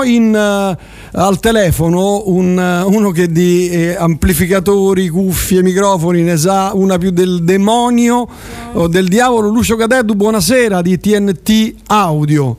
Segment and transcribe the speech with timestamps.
[0.00, 6.36] ho in, uh, al telefono un, uh, uno che di eh, amplificatori, cuffie, microfoni ne
[6.36, 8.26] sa una più del demonio
[8.72, 9.48] o del diavolo.
[9.48, 12.56] Lucio Cadeddu, buonasera di TNT Audio.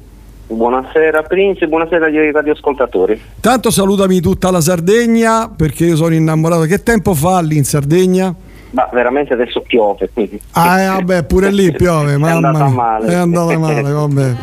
[0.48, 3.20] Buonasera Prince, buonasera agli radioascoltatori.
[3.40, 6.64] Tanto salutami tutta la Sardegna perché io sono innamorato.
[6.64, 8.36] Che tempo fa lì in Sardegna?
[8.72, 10.10] Ma veramente adesso piove.
[10.14, 10.40] Quindi.
[10.52, 12.14] Ah, eh, vabbè, pure lì piove.
[12.20, 13.08] è andata male.
[13.08, 14.36] È andata male, vabbè.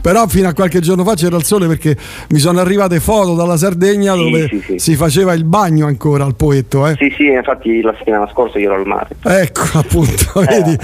[0.00, 1.96] Però fino a qualche giorno fa c'era il sole perché
[2.30, 4.78] mi sono arrivate foto dalla Sardegna sì, dove sì, sì.
[4.78, 6.86] si faceva il bagno ancora al poetto.
[6.86, 6.96] Eh?
[6.98, 9.08] Sì, sì, infatti la settimana scorsa io ero al mare.
[9.22, 10.46] Ecco, appunto, eh.
[10.46, 10.78] vedi.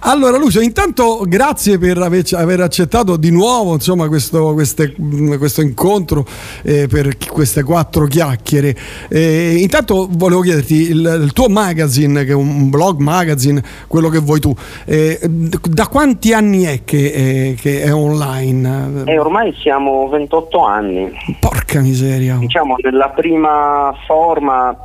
[0.00, 4.94] allora, Lucio, intanto grazie per aver accettato di nuovo insomma, questo, queste,
[5.38, 6.24] questo incontro
[6.62, 8.76] eh, per queste quattro chiacchiere.
[9.08, 14.18] Eh, intanto volevo chiederti, il, il, tuo magazine, che è un blog magazine, quello che
[14.18, 14.54] vuoi tu,
[14.84, 19.04] eh, da quanti anni è che, è che è online?
[19.06, 21.10] Eh, ormai siamo 28 anni.
[21.40, 22.36] Porca miseria.
[22.36, 24.76] Diciamo, nella prima forma,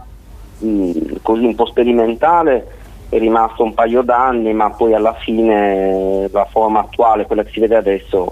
[0.60, 6.48] mh, così un po' sperimentale, è rimasto un paio d'anni, ma poi alla fine la
[6.50, 8.28] forma attuale, quella che si vede adesso,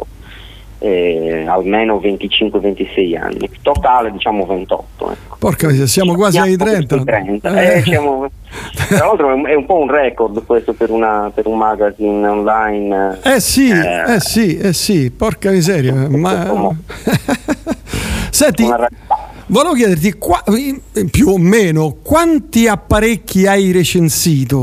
[0.79, 5.11] eh, almeno 25-26 anni, totale diciamo 28.
[5.11, 5.28] Ecco.
[5.39, 7.01] Porca miseria, siamo quasi ai 30.
[7.01, 7.61] 30.
[7.61, 7.77] Eh.
[7.77, 8.29] Eh, siamo,
[8.89, 13.19] tra l'altro è un po' un record questo per, una, per un magazine online.
[13.23, 15.93] Eh sì, eh, eh sì, eh sì, porca miseria.
[16.09, 16.75] Ma...
[18.31, 18.69] Senti,
[19.45, 20.43] volevo chiederti qua,
[21.09, 24.57] più o meno quanti apparecchi hai recensito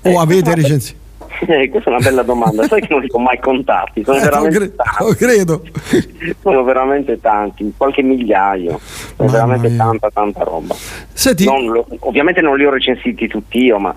[0.00, 1.05] o eh, avete recensito?
[1.40, 4.22] Eh, questa è una bella domanda, sai che non li ho mai contati, sono eh,
[4.22, 5.14] veramente cre- tanti.
[5.16, 5.62] credo.
[6.40, 8.80] sono veramente tanti, qualche migliaio,
[9.16, 9.84] sono veramente mia.
[9.84, 10.74] tanta tanta roba.
[11.12, 13.94] Senti, non lo, ovviamente non li ho recensiti tutti io, ma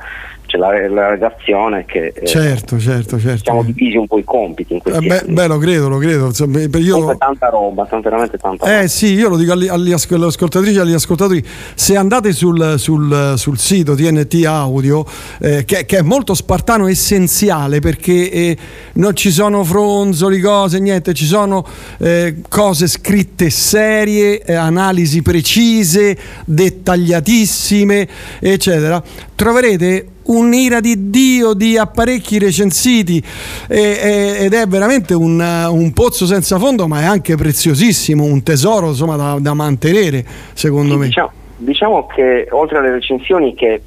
[0.49, 3.43] c'è la, la redazione che eh, certo, certo, certo.
[3.43, 6.25] siamo divisi un po' i compiti in questi eh, beh, beh, lo credo, lo credo.
[6.25, 7.15] Insomma, io...
[7.17, 8.87] tanta roba, veramente tanta eh, roba.
[8.87, 13.57] sì, io lo dico agli, agli ascoltatrici e agli ascoltatori, se andate sul, sul, sul
[13.59, 15.05] sito TNT Audio,
[15.39, 18.57] eh, che, che, è molto spartano essenziale perché eh,
[18.93, 21.63] non ci sono fronzoli, cose, niente, ci sono
[21.99, 28.07] eh, cose scritte serie, analisi precise, dettagliatissime,
[28.39, 29.01] eccetera.
[29.35, 33.23] Troverete un'ira di Dio di apparecchi recensiti
[33.67, 38.43] e, e, ed è veramente un, un, pozzo senza fondo ma è anche preziosissimo, un
[38.43, 40.23] tesoro insomma, da, da mantenere
[40.53, 41.05] secondo sì, me.
[41.07, 43.81] Diciamo, diciamo che oltre alle recensioni che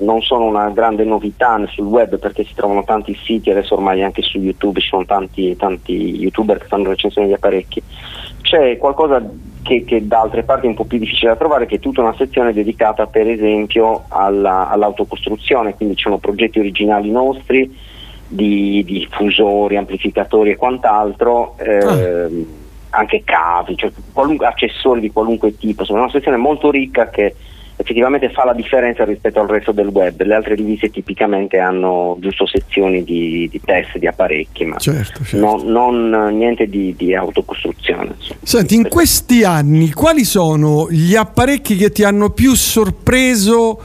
[0.00, 4.22] non sono una grande novità sul web perché si trovano tanti siti, adesso ormai anche
[4.22, 7.82] su YouTube ci sono tanti, tanti youtuber che fanno recensioni di apparecchi,
[8.42, 9.22] c'è qualcosa
[9.62, 12.00] che, che, da altre parti è un po' più difficile da trovare, che è tutta
[12.00, 17.76] una sezione dedicata per esempio alla, all'autocostruzione, quindi ci sono progetti originali nostri
[18.26, 22.28] di, di fusori, amplificatori e quant'altro, ah.
[22.90, 23.90] anche cavi, cioè
[24.38, 27.34] accessori di qualunque tipo, insomma è una sezione molto ricca che
[27.80, 30.20] effettivamente fa la differenza rispetto al resto del web.
[30.20, 35.38] Le altre riviste tipicamente hanno giusto sezioni di, di test di apparecchi, ma certo, certo.
[35.38, 38.14] Non, non, niente di, di autocostruzione.
[38.16, 38.40] Insomma.
[38.42, 43.80] Senti, in questi anni quali sono gli apparecchi che ti hanno più sorpreso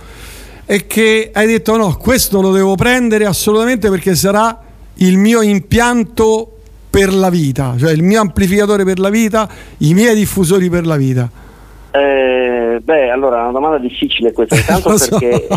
[0.66, 4.60] e che hai detto no, questo lo devo prendere assolutamente perché sarà
[4.96, 6.50] il mio impianto
[6.90, 9.48] per la vita, cioè il mio amplificatore per la vita,
[9.80, 11.30] i miei diffusori per la vita?
[11.96, 15.16] Eh, beh, allora, è una domanda difficile questa, intanto so.
[15.16, 15.48] perché...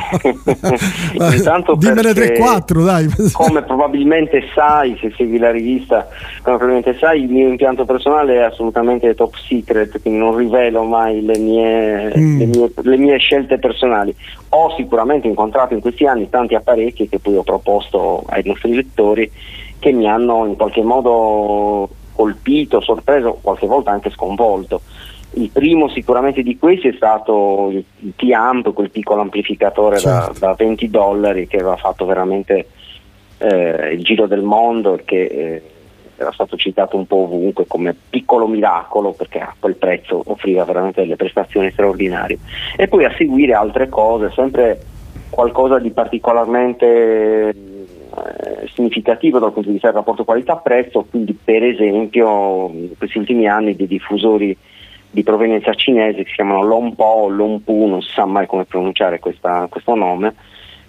[1.34, 3.08] intanto Dimmene 3-4, dai.
[3.32, 6.06] come probabilmente sai, se segui la rivista,
[6.42, 11.24] come probabilmente sai, il mio impianto personale è assolutamente top secret, quindi non rivelo mai
[11.24, 12.38] le mie, mm.
[12.38, 14.14] le mie, le mie scelte personali.
[14.50, 19.32] Ho sicuramente incontrato in questi anni tanti apparecchi che poi ho proposto ai nostri lettori
[19.78, 24.80] che mi hanno in qualche modo colpito, sorpreso, qualche volta anche sconvolto.
[25.36, 30.32] Il primo sicuramente di questi è stato il, il T-Amp, quel piccolo amplificatore certo.
[30.38, 32.68] da, da, 20 dollari che aveva fatto veramente
[33.38, 35.62] eh, il giro del mondo e che eh,
[36.16, 41.02] era stato citato un po' ovunque come piccolo miracolo perché a quel prezzo offriva veramente
[41.02, 42.38] delle prestazioni straordinarie.
[42.74, 44.80] E poi a seguire altre cose, sempre
[45.28, 52.70] qualcosa di particolarmente eh, significativo dal punto di vista del rapporto qualità-prezzo, quindi per esempio
[52.72, 54.56] in questi ultimi anni dei diffusori
[55.10, 59.18] di provenienza cinese che si chiamano Lompo o Lompu, non si sa mai come pronunciare
[59.18, 60.34] questa, questo nome,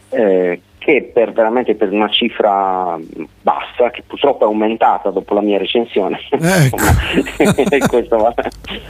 [0.09, 2.97] eh, che per, veramente per una cifra
[3.41, 6.77] bassa, che purtroppo è aumentata dopo la mia recensione, ecco.
[7.88, 8.33] questo va.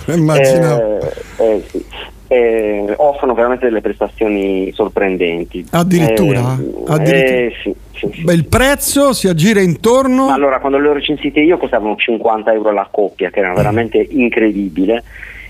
[0.05, 0.99] Eh,
[1.37, 1.85] eh, sì.
[2.27, 5.65] eh, offrono veramente delle prestazioni sorprendenti.
[5.71, 6.39] Addirittura?
[6.39, 7.37] Eh, Addirittura.
[7.37, 8.23] eh, sì, sì, sì.
[8.23, 10.29] Beh, il prezzo si aggira intorno...
[10.29, 15.03] Allora, quando le ho recensite io costavano 50 euro la coppia, che era veramente incredibile,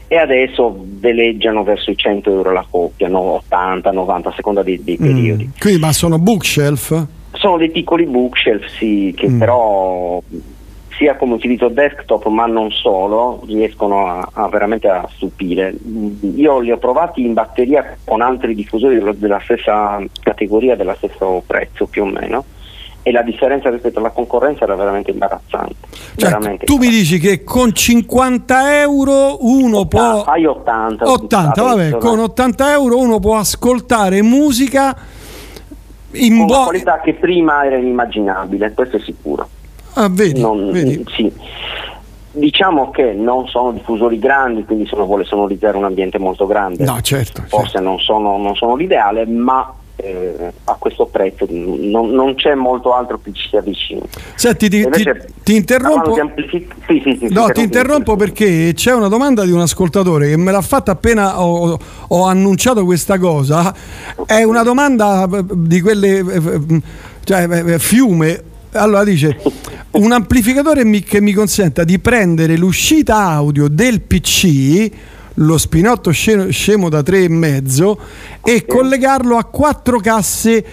[0.08, 3.20] e adesso veleggiano verso i 100 euro la coppia, no?
[3.20, 5.46] 80, 90, a seconda dei, dei periodi.
[5.46, 5.60] Mm.
[5.60, 7.06] Quindi, ma sono bookshelf?
[7.34, 9.40] Sono dei piccoli bookshelf, sì, che Mm.
[9.40, 10.22] però
[10.98, 15.76] sia come utilizzo desktop ma non solo, riescono a, a veramente a stupire.
[16.36, 21.86] Io li ho provati in batteria con altri diffusori della stessa categoria, dello stesso prezzo
[21.86, 22.44] più o meno,
[23.08, 25.76] e la differenza rispetto alla concorrenza era veramente imbarazzante.
[26.18, 30.24] Cioè, veramente tu mi dici che con 50 euro uno può...
[30.24, 31.10] Fai 80.
[31.10, 32.24] 80, vabbè, adesso, con no?
[32.24, 34.94] 80 euro uno può ascoltare musica
[36.12, 39.48] in una qualità che prima era inimmaginabile, questo è sicuro.
[39.94, 41.02] Ah, vedi, Non- vedi.
[41.16, 41.32] sì.
[42.32, 46.84] Diciamo che non sono diffusori grandi, quindi se uno vuole sonorizzare un ambiente molto grande,
[46.84, 47.42] No, certo.
[47.48, 47.88] forse certo.
[47.88, 53.20] non, sono, non sono l'ideale, ma eh, a questo prezzo non, non c'è molto altro
[53.22, 54.02] che ci si avvicini.
[54.36, 56.14] Senti, ti, ti- Invece, ti interrompo...
[56.14, 60.38] amplific- sì, sì, sì, No, ti interrompo perché c'è una domanda di un ascoltatore che
[60.38, 61.78] me l'ha fatta appena ho,
[62.08, 63.74] ho annunciato questa cosa.
[64.26, 66.82] È una domanda eh, di quelle eh,
[67.24, 68.44] cioè, eh, fiume.
[68.74, 69.40] Allora dice:
[69.92, 74.90] un amplificatore mi- che mi consenta di prendere l'uscita audio del PC,
[75.40, 77.98] lo spinotto scemo, scemo da 3,5
[78.44, 80.66] e collegarlo a quattro casse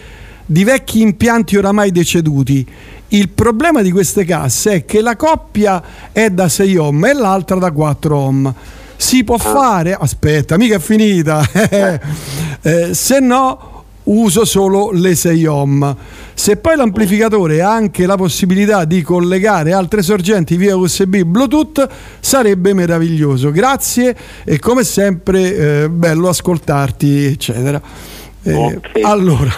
[0.46, 2.66] di vecchi impianti oramai deceduti.
[3.08, 7.56] Il problema di queste casse è che la coppia è da 6 ohm e l'altra
[7.56, 8.54] da 4 ohm.
[8.96, 11.42] Si può fare, aspetta, mica è finita,
[12.66, 13.73] Eh, se no
[14.04, 15.96] uso solo le 6 ohm.
[16.34, 21.88] Se poi l'amplificatore ha anche la possibilità di collegare altre sorgenti via USB Bluetooth,
[22.20, 23.50] sarebbe meraviglioso.
[23.50, 24.14] Grazie
[24.44, 27.80] e come sempre eh, bello ascoltarti, eccetera.
[28.42, 29.00] Eh, Ok.
[29.02, 29.50] Allora,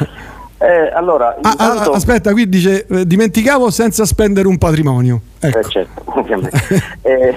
[0.58, 5.20] Eh, allora, Ah, ah, intanto- aspetta, qui dice eh, dimenticavo senza spendere un patrimonio.
[5.38, 5.58] Ecco.
[5.58, 6.58] Eh, certo, ovviamente.
[7.02, 7.34] Eh,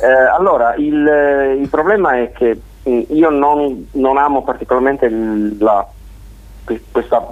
[0.00, 5.08] eh, allora, il, eh, il problema è che mh, io non, non amo particolarmente
[5.58, 5.86] la-
[6.90, 7.26] questa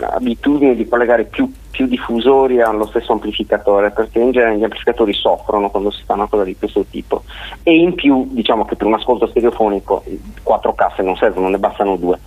[0.00, 5.70] abitudine di collegare più, più diffusori allo stesso amplificatore, perché in genere gli amplificatori soffrono
[5.70, 7.24] quando si fa una cosa di questo tipo.
[7.62, 11.58] E in più, diciamo che per un ascolto stereofonico eh, quattro casse non servono, ne
[11.58, 12.18] bastano due.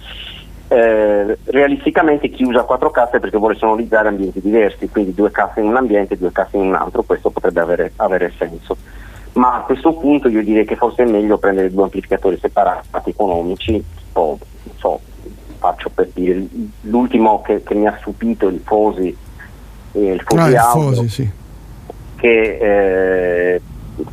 [0.68, 5.60] Eh, realisticamente chi usa quattro casse è perché vuole sonorizzare ambienti diversi, quindi due casse
[5.60, 8.78] in un ambiente e due casse in un altro, questo potrebbe avere, avere senso.
[9.34, 13.82] Ma a questo punto io direi che forse è meglio prendere due amplificatori separati economici,
[14.14, 15.00] o, non so,
[15.62, 16.44] faccio per dire,
[16.82, 19.16] l'ultimo che, che mi ha stupito, il Fosi,
[19.92, 21.32] eh, il Fosi Ah, il Audio, Fosi, sì.
[22.16, 22.58] che
[23.56, 23.62] eh,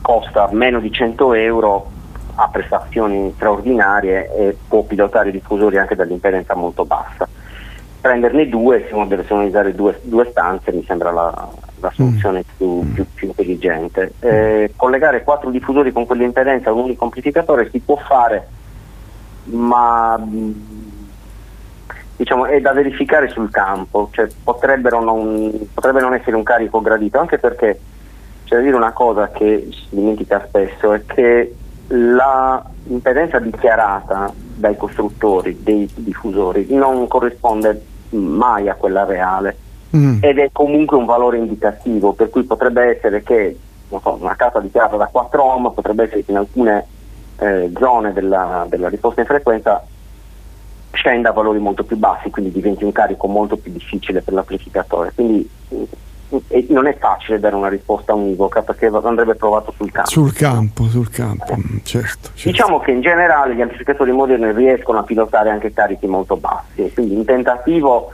[0.02, 1.90] costa meno di 100 euro,
[2.34, 7.26] ha prestazioni straordinarie e può pilotare i diffusori anche dall'impedenza molto bassa.
[8.00, 11.48] Prenderne due, se uno deve sonorizzare due, due stanze, mi sembra la,
[11.80, 14.12] la soluzione più, più- più intelligente.
[14.20, 18.46] Eh, collegare quattro diffusori con quell'impedenza a un unico amplificatore si può fare,
[19.44, 20.87] ma mh,
[22.18, 27.18] diciamo, è da verificare sul campo, cioè, potrebbero non, potrebbe non essere un carico gradito,
[27.18, 27.80] anche perché
[28.44, 31.54] c'è da dire una cosa che si dimentica spesso, è che
[31.88, 39.56] la impedenza dichiarata dai costruttori dei diffusori non corrisponde mai a quella reale
[39.96, 40.18] Mm.
[40.20, 43.56] ed è comunque un valore indicativo, per cui potrebbe essere che
[43.88, 46.86] non so, una casa dichiarata da 4 ohm potrebbe essere che in alcune
[47.38, 49.82] eh, zone della, della risposta in frequenza
[50.92, 55.12] scenda a valori molto più bassi, quindi diventi un carico molto più difficile per l'amplificatore.
[55.14, 55.82] Quindi mm,
[56.68, 60.10] non è facile dare una risposta univoca perché andrebbe provato sul campo.
[60.10, 62.30] Sul campo, sul campo, mm, certo.
[62.34, 62.50] certo.
[62.50, 67.14] Diciamo che in generale gli amplificatori moderni riescono a pilotare anche carichi molto bassi, quindi
[67.14, 68.12] in tentativo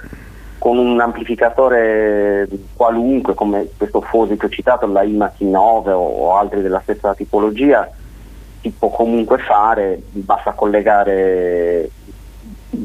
[0.58, 6.36] con un amplificatore qualunque come questo Fosi che ho citato, la IMAX 9 o, o
[6.38, 7.90] altri della stessa tipologia,
[8.62, 11.90] si può comunque fare, basta collegare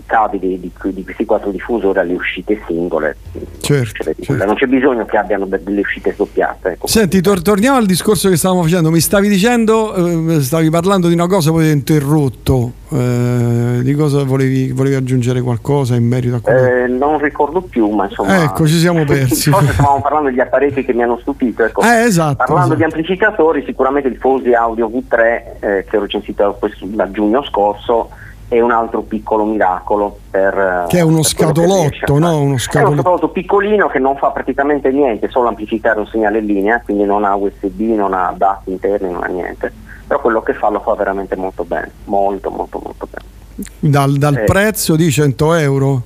[0.10, 3.16] i cavi di, di- di questi quattro diffusori alle uscite singole,
[3.62, 4.46] Certo, Cioè, certo.
[4.46, 6.70] non c'è bisogno che abbiano de- delle uscite doppiate.
[6.72, 6.88] ecco.
[6.88, 8.89] Senti, tor- torniamo al discorso che stavamo facendo.
[8.89, 9.94] Mi stavi dicendo,
[10.36, 12.72] eh, stavi parlando di una cosa, poi ti ho interrotto.
[12.92, 16.60] Eh, di cosa volevi, volevi aggiungere qualcosa in merito a quello?
[16.66, 18.44] Eh, non ricordo più, ma insomma.
[18.44, 19.51] Ecco, ci siamo persi.
[19.51, 21.63] Forse stavamo parlando degli apparecchi che mi hanno stupito.
[21.63, 21.82] Ecco.
[21.84, 22.75] Eh, esatto, Parlando esatto.
[22.78, 28.10] di amplificatori, sicuramente il Fosi Audio V3 eh, che ho recensito questo- da giugno scorso
[28.50, 30.86] è un altro piccolo miracolo per...
[30.89, 32.41] Che è uno scatolotto, no?
[32.41, 32.89] Uno scatolotto.
[32.89, 36.82] È uno scatolotto piccolino che non fa praticamente niente, solo amplificare un segnale in linea,
[36.84, 39.72] quindi non ha USB, non ha dati interni, non ha niente.
[40.08, 43.70] Però quello che fa lo fa veramente molto bene, molto molto molto bene.
[43.77, 46.01] Dal, dal eh, prezzo di 100 euro?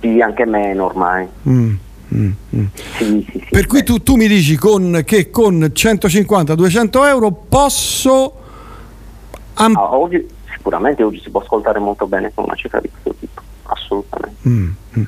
[0.00, 1.28] Sì, anche meno ormai.
[1.46, 1.74] Mm.
[2.14, 2.64] Mm, mm.
[2.96, 8.32] Sì, sì, sì, per cui tu, tu, mi dici con, che con 150-200 euro posso...
[9.54, 10.26] Am- ah, oggi,
[10.66, 14.48] sicuramente oggi si può ascoltare molto bene con una cifra di questo tipo, assolutamente.
[14.48, 15.02] Mm, mm.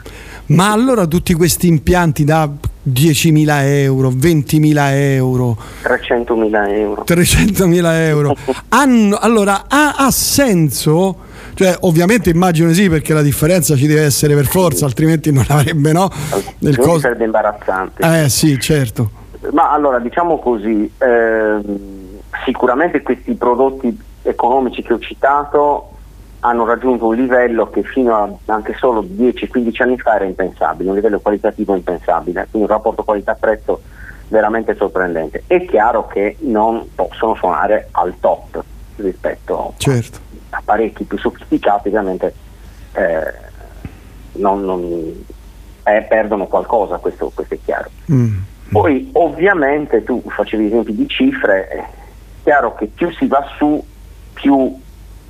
[0.47, 8.37] Ma allora tutti questi impianti da 10.000 euro, 20.000 euro, 300.000 euro, 300.000 euro
[8.71, 11.27] hanno, allora ha, ha senso?
[11.55, 15.91] Cioè, ovviamente immagino sì, perché la differenza ci deve essere per forza, altrimenti non avrebbe,
[15.91, 16.09] no?
[16.59, 17.01] Nel coso...
[17.01, 18.23] sarebbe imbarazzante.
[18.25, 19.11] Eh sì, certo.
[19.51, 21.59] Ma allora, diciamo così, eh,
[22.45, 25.91] sicuramente questi prodotti economici che ho citato
[26.41, 30.95] hanno raggiunto un livello che fino a anche solo 10-15 anni fa era impensabile, un
[30.95, 33.81] livello qualitativo impensabile, quindi un rapporto qualità-prezzo
[34.29, 35.43] veramente sorprendente.
[35.47, 38.63] È chiaro che non possono suonare al top
[38.97, 42.35] rispetto certo apparecchi più sofisticati ovviamente
[42.93, 43.47] eh,
[44.33, 45.25] non, non,
[45.85, 47.91] eh, perdono qualcosa, questo, questo è chiaro.
[48.13, 48.37] Mm.
[48.71, 51.85] Poi ovviamente tu facevi esempi di cifre, è
[52.43, 53.83] chiaro che più si va su,
[54.41, 54.73] più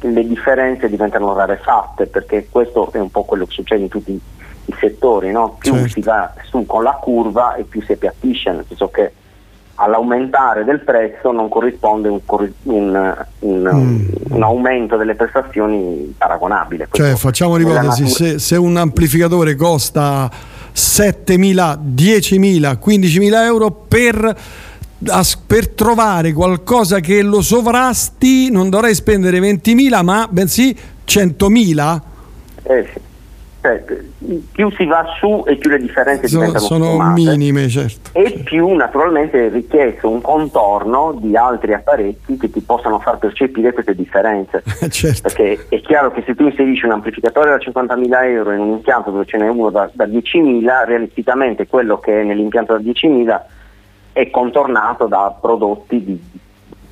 [0.01, 4.75] le differenze diventano rarefatte, perché questo è un po' quello che succede in tutti i
[4.79, 5.57] settori, no?
[5.59, 5.89] più certo.
[5.89, 9.13] si va su con la curva e più si appiattisce, nel senso che
[9.81, 12.21] all'aumentare del prezzo non corrisponde un,
[12.65, 14.35] un, un, mm.
[14.35, 16.89] un aumento delle prestazioni paragonabile.
[16.91, 20.31] Cioè, facciamo l'ipotesi, se, se, un amplificatore costa
[20.75, 24.37] 7.000, 10.000, 15.000 euro per,
[25.47, 30.77] per trovare qualcosa che lo sovrasti non dovrei spendere 20.000 ma bensì
[31.07, 32.01] 100.000?
[32.65, 33.07] Eh sì
[33.61, 33.83] cioè,
[34.53, 38.11] più si va su e più le differenze sono, diventano sono minime certo.
[38.13, 43.73] e più naturalmente è richiesto un contorno di altri apparecchi che ti possano far percepire
[43.73, 45.23] queste differenze certo.
[45.23, 49.11] perché è chiaro che se tu inserisci un amplificatore da 50.000 euro in un impianto
[49.11, 53.41] dove ce n'è uno da, da 10.000 realisticamente quello che è nell'impianto da 10.000
[54.19, 56.21] è contornato da prodotti di,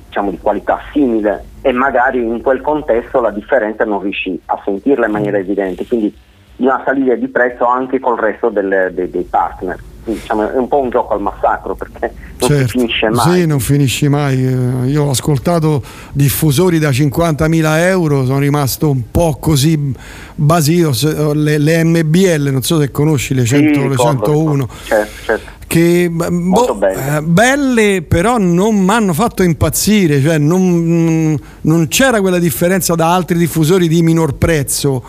[0.05, 5.07] diciamo, di qualità simile e magari in quel contesto la differenza non riesci a sentirla
[5.07, 6.15] in maniera evidente quindi
[6.55, 9.77] di una salita di prezzo anche col resto del, dei, dei, partner.
[10.13, 12.67] Diciamo, è un po' un gioco al massacro perché non certo.
[12.67, 13.39] finisce mai.
[13.39, 14.45] Sì, non finisce mai.
[14.45, 15.81] Eh, io ho ascoltato
[16.13, 19.93] diffusori da 50.000 euro, sono rimasto un po' così
[20.35, 21.33] basito.
[21.33, 24.69] Le, le MBL, non so se conosci le, 100, sì, le 101.
[24.83, 27.17] Certo, certo che boh, belle.
[27.17, 28.01] Eh, belle.
[28.01, 33.89] però non mi hanno fatto impazzire cioè non, non, c'era quella differenza da altri diffusori
[33.89, 35.03] di minor prezzo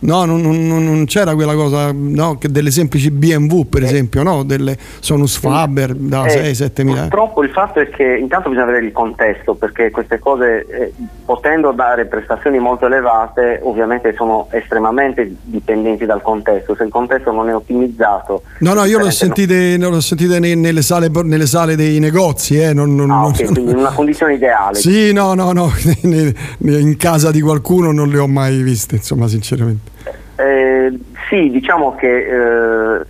[0.00, 3.86] No, non, non, non, c'era quella cosa no, che delle semplici BMW per eh.
[3.86, 4.42] esempio, no?
[4.44, 7.00] delle Sonus Faber da eh, 6-7 mila.
[7.02, 10.92] Purtroppo il fatto è che intanto bisogna vedere il contesto perché queste cose eh,
[11.24, 17.48] potendo dare prestazioni molto elevate ovviamente sono estremamente dipendenti dal contesto, se il contesto non
[17.48, 19.92] è ottimizzato No, no, io l'ho sentite, non...
[19.92, 23.78] l'ho sentite nelle, sale, nelle, sale, dei negozi eh, non, non, ah, okay, quindi in
[23.78, 24.76] una condizione ideale.
[24.76, 25.70] Sì, no, no, no
[26.60, 29.87] in casa di qualcuno non le ho mai viste insomma sinceramente
[30.36, 33.06] eh, sì, diciamo che eh,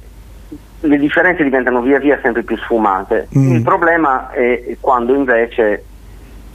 [0.80, 3.28] le differenze diventano via via sempre più sfumate.
[3.36, 3.56] Mm.
[3.56, 5.84] Il problema è quando invece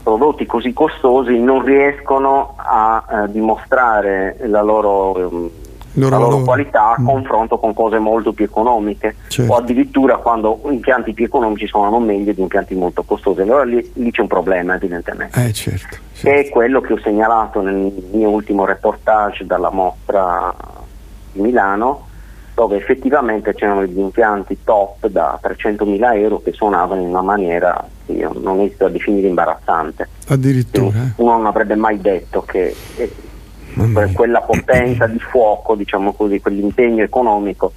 [0.02, 5.50] prodotti così costosi non riescono a eh, dimostrare la loro, ehm,
[5.94, 7.06] la loro qualità a mm.
[7.06, 9.52] confronto con cose molto più economiche certo.
[9.52, 13.40] o addirittura quando impianti più economici suonano meglio di impianti molto costosi.
[13.40, 15.44] Allora lì, lì c'è un problema evidentemente.
[15.44, 20.54] Eh, certo che è quello che ho segnalato nel mio ultimo reportage dalla mostra
[21.32, 22.08] di Milano,
[22.54, 28.12] dove effettivamente c'erano degli impianti top da 300.000 euro che suonavano in una maniera che
[28.12, 30.08] io non esito a definire imbarazzante.
[30.28, 30.98] Addirittura.
[30.98, 31.12] Eh.
[31.16, 33.12] Uno non avrebbe mai detto che eh,
[34.12, 37.72] quella potenza di fuoco, diciamo così, quell'impegno economico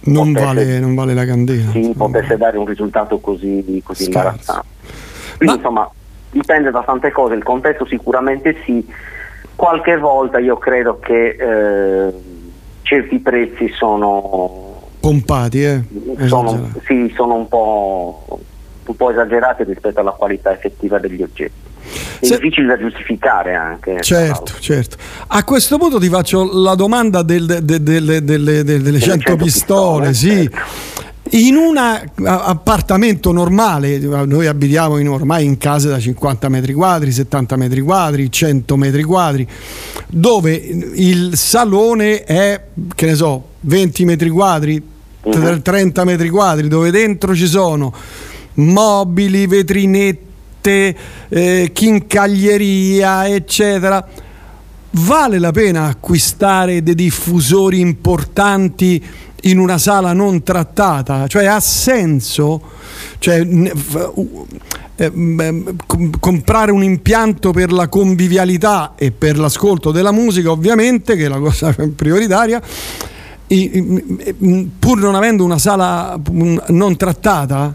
[0.00, 1.70] non, potesse, vale, non vale, la candela.
[1.70, 4.66] Sì, potesse dare un risultato così, così imbarazzante.
[5.36, 5.60] Quindi Ma...
[5.60, 5.90] insomma
[6.30, 8.86] dipende da tante cose, il contesto sicuramente sì,
[9.54, 12.12] qualche volta io credo che eh,
[12.82, 14.66] certi prezzi sono
[15.00, 15.82] pompati, eh?
[16.26, 18.40] sono, sì, sono un po',
[18.88, 21.66] un po' esagerati rispetto alla qualità effettiva degli oggetti.
[22.20, 22.34] È Se...
[22.34, 23.98] difficile da giustificare anche.
[24.00, 24.96] Certo, certo.
[25.28, 30.14] A questo punto ti faccio la domanda del, de, de, de, delle 100 pistole, pistole
[30.14, 30.50] sì.
[30.50, 31.06] Certo.
[31.30, 37.56] In un appartamento normale, noi abitiamo in, ormai in case da 50 metri quadri, 70
[37.56, 39.46] metri quadri, 100 metri quadri,
[40.06, 42.58] dove il salone è,
[42.94, 44.82] che ne so, 20 metri quadri,
[45.20, 46.08] 30 mhm.
[46.08, 47.92] metri quadri, dove dentro ci sono
[48.54, 50.96] mobili, vetrinette,
[51.28, 54.06] eh, chincaglieria, eccetera.
[54.90, 59.04] Vale la pena acquistare dei diffusori importanti
[59.42, 61.26] in una sala non trattata?
[61.26, 62.60] Cioè ha senso?
[63.18, 63.46] Cioè,
[64.96, 65.64] eh,
[66.18, 71.38] comprare un impianto per la convivialità e per l'ascolto della musica, ovviamente, che è la
[71.38, 72.60] cosa prioritaria,
[74.78, 76.18] pur non avendo una sala
[76.68, 77.74] non trattata?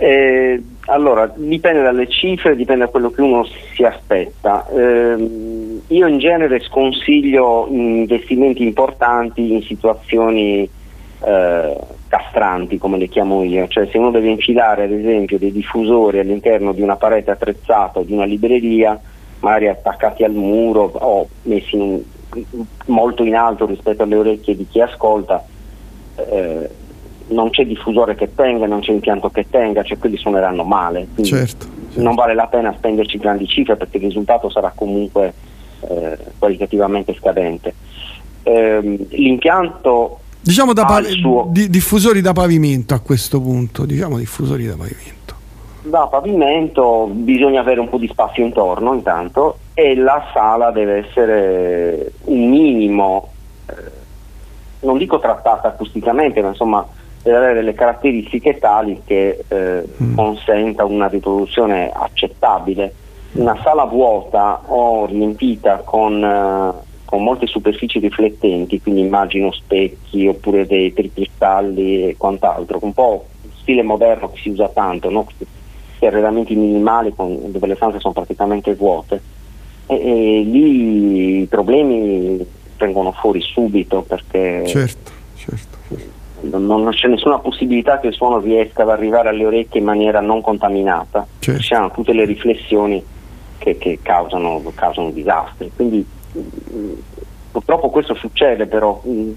[0.00, 4.66] Eh, allora, dipende dalle cifre, dipende da quello che uno si aspetta.
[4.68, 10.70] Eh, io in genere sconsiglio investimenti importanti in situazioni
[11.24, 11.76] eh,
[12.06, 16.72] castranti, come le chiamo io, cioè se uno deve infilare ad esempio dei diffusori all'interno
[16.72, 18.98] di una parete attrezzata o di una libreria,
[19.40, 22.00] magari attaccati al muro o messi in,
[22.86, 25.44] molto in alto rispetto alle orecchie di chi ascolta,
[26.14, 26.70] eh,
[27.28, 31.08] non c'è diffusore che tenga, non c'è impianto che tenga, cioè quelli suoneranno male.
[31.16, 32.02] Certo, certo.
[32.02, 35.32] Non vale la pena spenderci grandi cifre perché il risultato sarà comunque
[35.80, 37.74] eh, qualitativamente scadente.
[38.42, 41.48] Eh, l'impianto diciamo da pa- suo...
[41.50, 45.16] di, diffusori da pavimento a questo punto, diciamo diffusori da pavimento.
[45.82, 52.12] Da pavimento bisogna avere un po' di spazio intorno intanto e la sala deve essere
[52.24, 53.32] un minimo,
[53.66, 53.74] eh,
[54.80, 56.86] non dico trattata acusticamente, ma insomma
[57.36, 60.14] avere delle caratteristiche tali che eh, mm.
[60.14, 62.92] consenta una riproduzione accettabile.
[63.32, 70.66] Una sala vuota o riempita con, eh, con molte superfici riflettenti, quindi immagino specchi oppure
[70.66, 73.26] dei tricristalli e quant'altro, un po'
[73.60, 75.24] stile moderno che si usa tanto, no?
[75.24, 79.20] questi arredamenti minimali con, dove le stanze sono praticamente vuote.
[79.86, 82.44] E, e lì i problemi
[82.78, 85.77] vengono fuori subito perché certo, certo, certo
[86.42, 90.20] non, non, c'è nessuna possibilità che il suono riesca ad arrivare alle orecchie in maniera
[90.20, 91.60] non contaminata, certo.
[91.60, 93.04] ci sono tutte le riflessioni
[93.58, 95.70] che, che causano, causano, disastri.
[95.74, 96.92] Quindi mh,
[97.50, 99.30] purtroppo questo succede però, mh,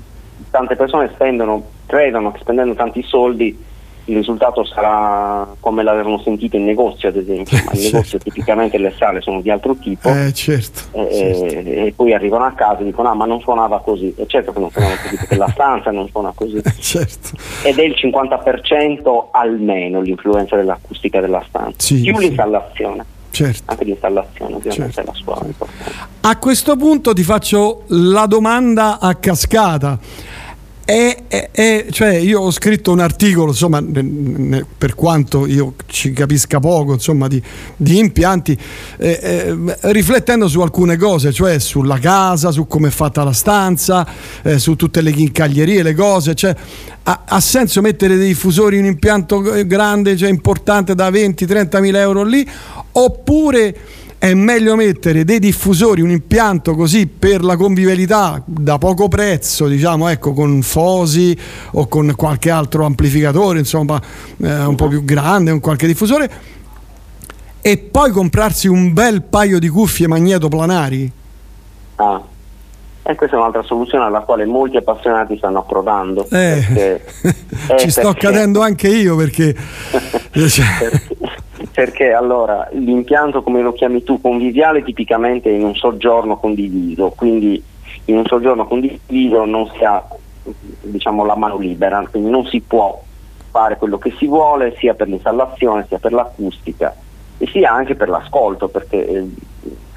[0.50, 3.70] tante persone spendono, credono che spendendo tanti soldi
[4.06, 7.96] il risultato sarà come l'avevano sentito in negozio ad esempio, ma in certo.
[7.98, 11.70] negozio tipicamente le sale sono di altro tipo eh, certo, e, certo.
[11.70, 14.60] e, poi arrivano a casa e dicono ah ma non suonava così, e certo che
[14.60, 17.30] non suonava così perché la stanza non suona così certo.
[17.64, 22.26] ed è il 50% almeno l'influenza dell'acustica della stanza, sì, più sì.
[22.26, 23.06] l'installazione.
[23.32, 23.64] Certo.
[23.68, 25.00] Anche l'installazione ovviamente certo.
[25.00, 25.42] è la sua
[26.22, 29.98] A questo punto ti faccio la domanda a cascata
[30.92, 35.76] è, è, è, cioè io ho scritto un articolo, insomma, ne, ne, per quanto io
[35.86, 37.42] ci capisca poco, insomma, di,
[37.78, 38.58] di impianti,
[38.98, 44.06] eh, eh, riflettendo su alcune cose, cioè sulla casa, su come è fatta la stanza,
[44.44, 46.54] eh, su tutte le chincaglierie, le cose, cioè,
[47.04, 52.02] ha, ha, senso mettere dei diffusori in un impianto grande, cioè importante da 20-30 mila
[52.02, 52.46] euro lì,
[52.92, 53.74] oppure
[54.22, 60.10] è meglio mettere dei diffusori, un impianto così per la convivialità da poco prezzo, diciamo,
[60.10, 61.36] ecco, con Fosi
[61.72, 64.00] o con qualche altro amplificatore, insomma,
[64.44, 66.30] eh, un po' più grande, un qualche diffusore,
[67.62, 71.12] e poi comprarsi un bel paio di cuffie magnetoplanari.
[71.96, 72.22] Ah.
[73.02, 76.26] E questa è un'altra soluzione alla quale molti appassionati stanno approdando.
[76.26, 77.06] Eh, perché,
[77.80, 78.28] ci sto perché...
[78.28, 79.56] cadendo anche io perché...
[80.30, 81.10] perché
[81.74, 87.62] perché allora l'impianto come lo chiami tu conviviale tipicamente è in un soggiorno condiviso, quindi
[88.06, 90.06] in un soggiorno condiviso non si ha
[90.82, 93.02] diciamo, la mano libera, quindi non si può
[93.52, 96.96] fare quello che si vuole sia per l'installazione sia per l'acustica
[97.38, 99.30] e sia anche per l'ascolto perché eh,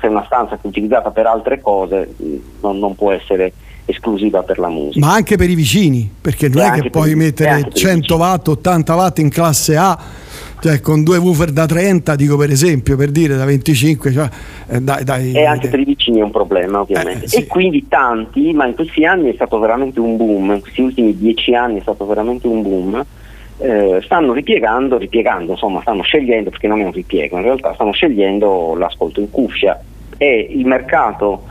[0.01, 2.15] se una stanza è utilizzata per altre cose
[2.61, 3.53] non, non può essere
[3.87, 5.05] esclusiva per la musica.
[5.05, 8.95] Ma anche per i vicini, perché non e è che puoi mettere 100 watt, 80
[8.95, 9.99] watt in classe A
[10.65, 14.29] cioè con due woofer da 30 dico per esempio per dire da 25 cioè,
[14.71, 17.27] eh, dai, dai, e anche per i vicini è un problema ovviamente.
[17.27, 17.37] Eh, sì.
[17.37, 21.15] e quindi tanti ma in questi anni è stato veramente un boom in questi ultimi
[21.19, 23.05] dieci anni è stato veramente un boom
[23.59, 27.93] eh, stanno ripiegando, ripiegando insomma stanno scegliendo perché non è un ripiego in realtà stanno
[27.93, 29.79] scegliendo l'ascolto in cuffia.
[30.17, 31.43] E il mercato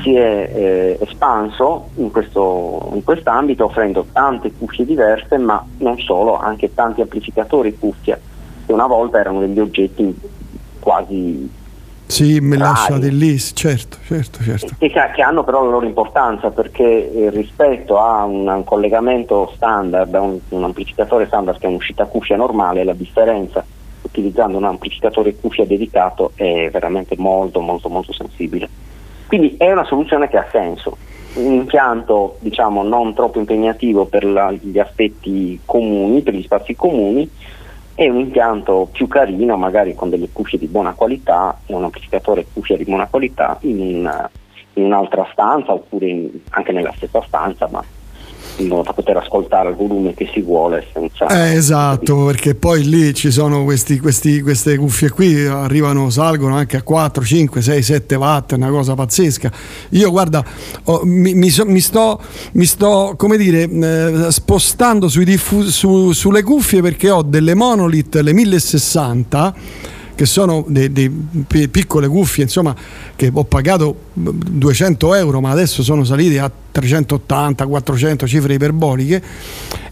[0.00, 6.38] si è eh, espanso in, questo, in quest'ambito offrendo tante cuffie diverse ma non solo,
[6.38, 8.18] anche tanti amplificatori cuffia
[8.68, 10.14] che una volta erano degli oggetti
[10.78, 11.50] quasi
[12.04, 14.74] sì, me lasciate lì, certo, certo, certo.
[14.78, 20.14] Che, che, hanno però la loro importanza perché eh, rispetto a un, un, collegamento standard,
[20.14, 23.64] a un, un, amplificatore standard che è un'uscita cuffia normale, la differenza
[24.00, 28.68] utilizzando un amplificatore cuffia dedicato è veramente molto, molto, molto sensibile.
[29.26, 30.96] Quindi è una soluzione che ha senso.
[31.34, 37.30] Un impianto diciamo non troppo impegnativo per la, gli aspetti comuni, per gli spazi comuni,
[38.00, 42.76] e un impianto più carino, magari con delle cuffie di buona qualità un amplificatore cuffia
[42.76, 44.30] di buona qualità in, una,
[44.74, 47.82] in un'altra stanza oppure in, anche nella stessa stanza, ma
[48.66, 51.26] modo da poter ascoltare il volume che si vuole senza...
[51.26, 56.76] Eh, esatto, perché poi lì ci sono questi, questi, queste cuffie qui, arrivano, salgono anche
[56.76, 59.50] a 4, 5, 6, 7 watt, è una cosa pazzesca.
[59.90, 60.44] Io guarda,
[60.84, 62.20] oh, mi, mi, so, mi, sto,
[62.52, 68.32] mi, sto, come dire, eh, spostando diffus- su, sulle cuffie perché ho delle Monolith, le
[68.32, 71.08] 1060 che sono dei, dei
[71.68, 72.74] piccole cuffie insomma
[73.14, 79.22] che ho pagato 200 euro ma adesso sono saliti a 380 400 cifre iperboliche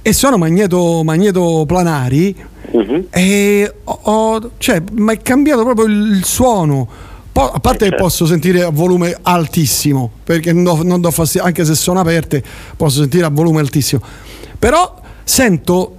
[0.02, 2.36] e sono magneto, magnetoplanari
[2.72, 3.06] uh-huh.
[3.08, 6.88] e ho, cioè, ma è cambiato proprio il, suono
[7.32, 8.02] a parte che certo.
[8.02, 12.42] posso sentire a volume altissimo perché non do, non do fastidio anche se sono aperte
[12.76, 14.02] posso sentire a volume altissimo
[14.58, 15.94] però sento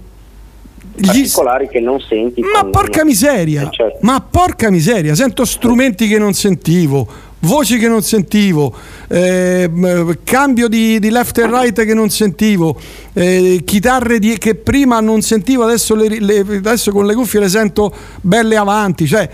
[1.05, 2.41] particolari che non senti.
[2.41, 3.09] Ma porca una...
[3.09, 3.63] miseria!
[3.63, 3.99] Eh, certo.
[4.01, 7.07] Ma porca miseria, sento strumenti che non sentivo,
[7.39, 8.73] voci che non sentivo,
[9.07, 9.69] eh,
[10.23, 12.79] cambio di, di, left and right che non sentivo,
[13.13, 17.49] eh, chitarre di, che prima non sentivo, adesso, le, le, adesso con le cuffie le
[17.49, 19.07] sento belle avanti.
[19.07, 19.29] Cioè,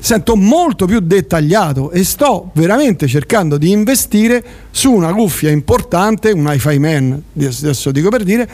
[0.00, 6.50] sento molto più dettagliato e sto veramente cercando di investire su una cuffia importante, un
[6.50, 8.48] hi-fi man, adesso dico per dire,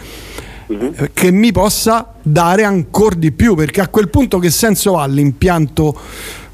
[0.67, 0.95] uh-huh.
[1.13, 5.99] che mi possa dare ancora di più, perché a quel punto che senso ha l'impianto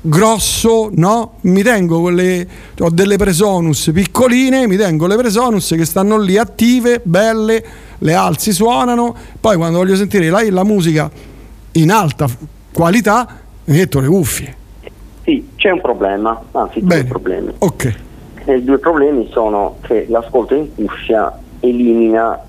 [0.05, 1.35] grosso, no?
[1.43, 2.47] Mi tengo quelle,
[2.81, 7.65] ho delle Presonus piccoline, mi tengo le Presonus che stanno lì attive, belle,
[7.99, 11.11] le alzi suonano, poi quando voglio sentire la, la musica
[11.73, 12.29] in alta
[12.73, 14.57] qualità mi metto le cuffie.
[15.23, 17.03] Sì, c'è un problema, anzi Bene.
[17.03, 17.53] due problemi.
[17.59, 17.99] Ok.
[18.45, 22.41] E I due problemi sono che l'ascolto in cuffia elimina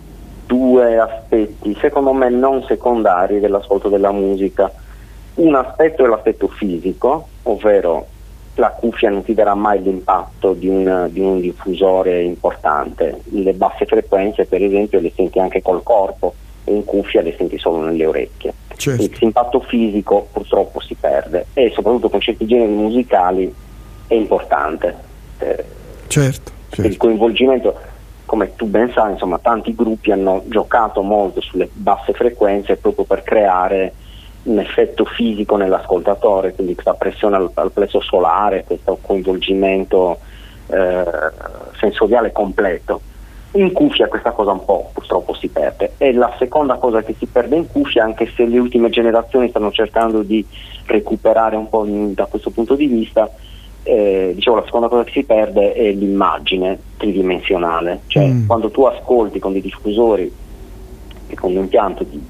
[0.53, 4.71] due aspetti, secondo me non secondari dell'ascolto della musica.
[5.35, 8.05] Un aspetto è l'aspetto fisico, ovvero
[8.55, 13.21] la cuffia non ti darà mai l'impatto di un, di un, diffusore importante.
[13.31, 16.35] Le basse frequenze, per esempio, le senti anche col corpo
[16.65, 18.53] in cuffia le senti solo nelle orecchie.
[18.75, 19.05] Certo.
[19.05, 23.53] Questo impatto fisico purtroppo si perde e soprattutto con certi generi musicali
[24.07, 24.95] è importante.
[25.39, 25.63] Eh,
[26.07, 26.87] certo, certo.
[26.87, 27.75] Il coinvolgimento
[28.33, 33.21] come tu ben sai, insomma, tanti gruppi hanno giocato molto sulle basse frequenze proprio per
[33.21, 33.93] creare
[34.45, 40.17] un effetto fisico nell'ascoltatore, quindi questa pressione al, al plesso solare, questo coinvolgimento
[40.65, 41.03] eh,
[41.77, 43.01] sensoriale completo.
[43.51, 45.93] In cuffia questa cosa un po' purtroppo si perde.
[45.99, 49.71] E la seconda cosa che si perde in cuffia, anche se le ultime generazioni stanno
[49.71, 50.43] cercando di
[50.87, 53.29] recuperare un po' in, da questo punto di vista,
[53.83, 58.47] eh, dicevo, la seconda cosa che si perde è l'immagine tridimensionale, cioè mm.
[58.47, 60.31] quando tu ascolti con dei diffusori
[61.27, 62.21] e con un impianto di,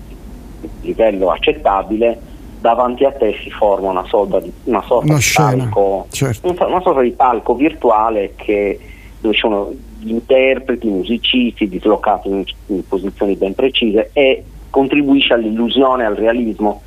[0.82, 2.20] livello accettabile,
[2.60, 6.48] davanti a te si forma una sorta di, una sorta una di palco, certo.
[6.48, 8.80] una sorta di palco virtuale che,
[9.20, 15.34] dove ci sono gli interpreti, i musicisti dislocati in, in posizioni ben precise e contribuisce
[15.34, 16.82] all'illusione, al realismo.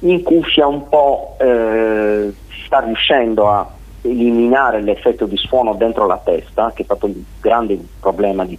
[0.00, 2.32] In cuffia un po' eh,
[2.64, 3.68] sta riuscendo a
[4.02, 8.58] eliminare l'effetto di suono dentro la testa, che è stato il grande problema di,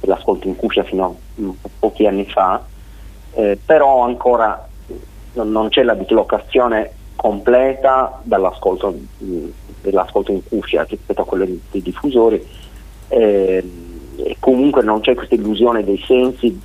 [0.00, 1.16] dell'ascolto in cuffia fino
[1.62, 2.64] a pochi anni fa,
[3.32, 4.68] eh, però ancora
[5.34, 8.96] non, non, c'è la dislocazione completa dall'ascolto,
[9.80, 12.46] dell'ascolto in cuffia rispetto a quello dei diffusori.
[13.08, 13.70] Eh,
[14.16, 16.60] e comunque non c'è questa illusione dei sensi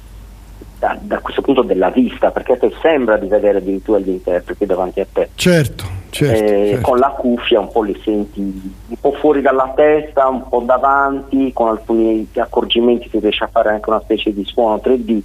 [0.77, 4.65] da, da, questo punto della vista, perché a te sembra di vedere addirittura gli interpreti
[4.65, 5.29] davanti a te.
[5.35, 6.81] Certo, certo, eh, certo.
[6.89, 11.51] Con la cuffia un po' li senti un po' fuori dalla testa, un po' davanti,
[11.53, 15.21] con alcuni accorgimenti si riesce a fare anche una specie di suono 3D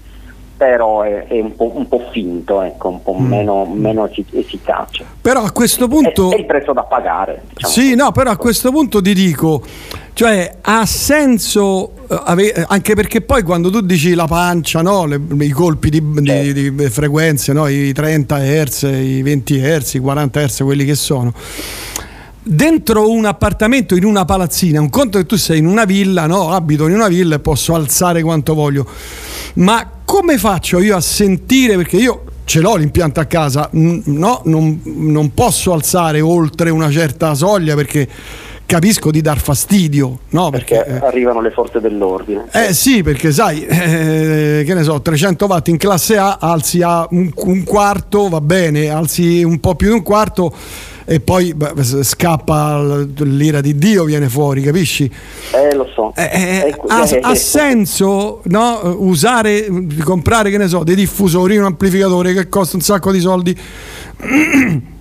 [0.56, 3.26] però è, è un, po', un, po', finto, ecco, un po' mm.
[3.26, 5.04] meno, meno, efficace.
[5.20, 6.30] Però a questo punto...
[6.30, 7.42] È, è il prezzo da pagare.
[7.52, 7.94] Diciamo sì, così.
[7.96, 9.62] no, però a questo punto ti dico,
[10.12, 15.06] cioè ha senso, eh, ave- anche perché poi quando tu dici la pancia, no?
[15.06, 17.66] Le, i colpi di, di, di frequenze, no?
[17.66, 21.32] i 30 Hz, i 20 Hz, i 40 Hz, quelli che sono
[22.46, 26.50] dentro un appartamento in una palazzina, un conto che tu sei in una villa, no?
[26.50, 28.86] abito in una villa e posso alzare quanto voglio,
[29.54, 34.80] ma come faccio io a sentire, perché io ce l'ho l'impianto a casa, no, non,
[34.84, 38.06] non posso alzare oltre una certa soglia perché
[38.66, 40.50] capisco di dar fastidio, no?
[40.50, 42.46] Perché, perché eh, arrivano le forze dell'ordine.
[42.52, 47.06] Eh sì, perché sai, eh, che ne so, 300 watt in classe A, alzi a
[47.10, 50.52] un, un, quarto, va bene, alzi un po' più di un quarto
[51.06, 55.10] e poi beh, scappa l'ira di Dio, viene fuori, capisci?
[55.52, 56.12] Eh, lo so.
[56.16, 58.96] Eh, eh, ha, ha, senso no?
[58.98, 59.66] usare,
[60.02, 63.54] comprare, che ne so, dei diffusori, un amplificatore che costa un sacco di soldi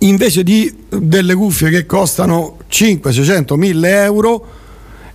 [0.00, 4.46] invece di delle cuffie che costano 5, 600, 1000 euro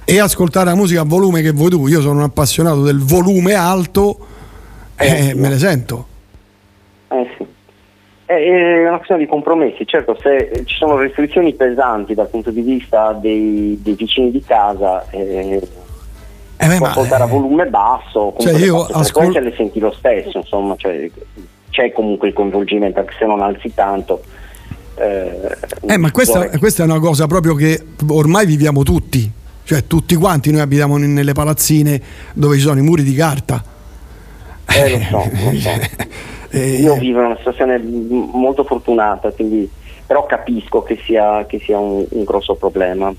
[0.06, 1.88] e ascoltare la musica a volume che vuoi tu.
[1.88, 4.18] Io sono un appassionato del volume alto
[4.96, 6.09] e eh, me ne sento.
[8.32, 8.48] Eh sì.
[8.48, 13.12] È una questione di compromessi, certo se ci sono restrizioni pesanti dal punto di vista
[13.13, 15.60] dei, dei vicini di casa, eh,
[16.58, 20.76] eh beh, ascoltare a eh, volume basso, cioè io ascol- le senti lo stesso, insomma,
[20.78, 21.10] cioè,
[21.72, 24.22] c'è comunque il coinvolgimento, anche se non alzi tanto.
[24.94, 29.28] Eh, eh ma questa, questa, è una cosa proprio che ormai viviamo tutti,
[29.63, 32.00] cioè tutti quanti noi abitiamo nelle palazzine
[32.36, 33.63] dove ci sono i muri di carta.
[34.68, 36.28] Eh, lo so, lo so.
[36.50, 39.70] Eh, Io vivo in una situazione molto fortunata, quindi,
[40.06, 43.14] però capisco che sia, che sia un, un, grosso problema.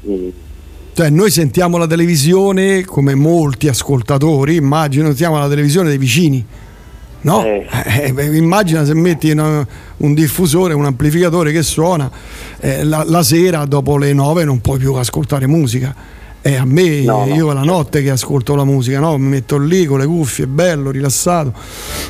[0.93, 6.45] Cioè, noi sentiamo la televisione come molti ascoltatori, immagino sentiamo la televisione dei vicini.
[7.23, 7.45] No?
[7.45, 7.66] Eh.
[7.85, 9.66] Eh, immagina se metti una,
[9.99, 12.11] un diffusore, un amplificatore che suona
[12.61, 15.95] eh, la, la, sera dopo le 9 non puoi più ascoltare musica
[16.42, 17.35] e a me, no, no.
[17.35, 19.18] io la notte che ascolto la musica, no?
[19.18, 21.53] mi metto lì con le cuffie, bello, rilassato.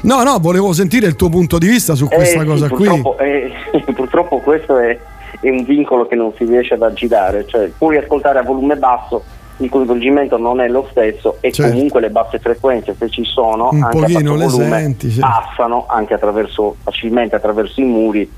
[0.03, 2.87] No, no, volevo sentire il tuo punto di vista su questa eh, cosa sì, qui.
[2.87, 3.53] Purtroppo, eh,
[3.93, 4.97] purtroppo questo è,
[5.40, 9.25] è, un vincolo che non si riesce ad aggirare, cioè puoi ascoltare a volume basso,
[9.57, 11.73] il coinvolgimento non è lo stesso e certo.
[11.73, 15.29] comunque le basse frequenze se ci sono un anche pochino le volume, senti, certo.
[15.29, 18.31] passano anche attraverso, facilmente attraverso i muri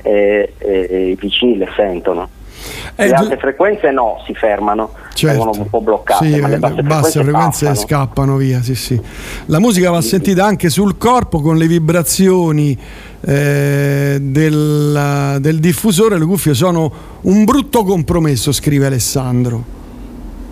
[0.00, 2.28] e, e, e i vicini le sentono.
[2.94, 5.36] Eh, le alte frequenze no, si fermano, certo.
[5.36, 8.62] vengono un po' bloccate, sì, ma le basse, basse frequenze, frequenze scappano via.
[8.62, 9.00] Sì, sì.
[9.46, 12.78] La musica va sentita anche sul corpo con le vibrazioni
[13.20, 16.90] eh, del, del diffusore, le cuffie sono
[17.22, 19.74] un brutto compromesso, scrive Alessandro.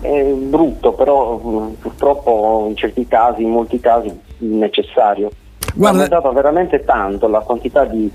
[0.01, 5.31] È brutto, però mm, purtroppo in certi casi, in molti casi, necessario.
[5.73, 8.09] Guarda, è aumentato veramente tanto la quantità di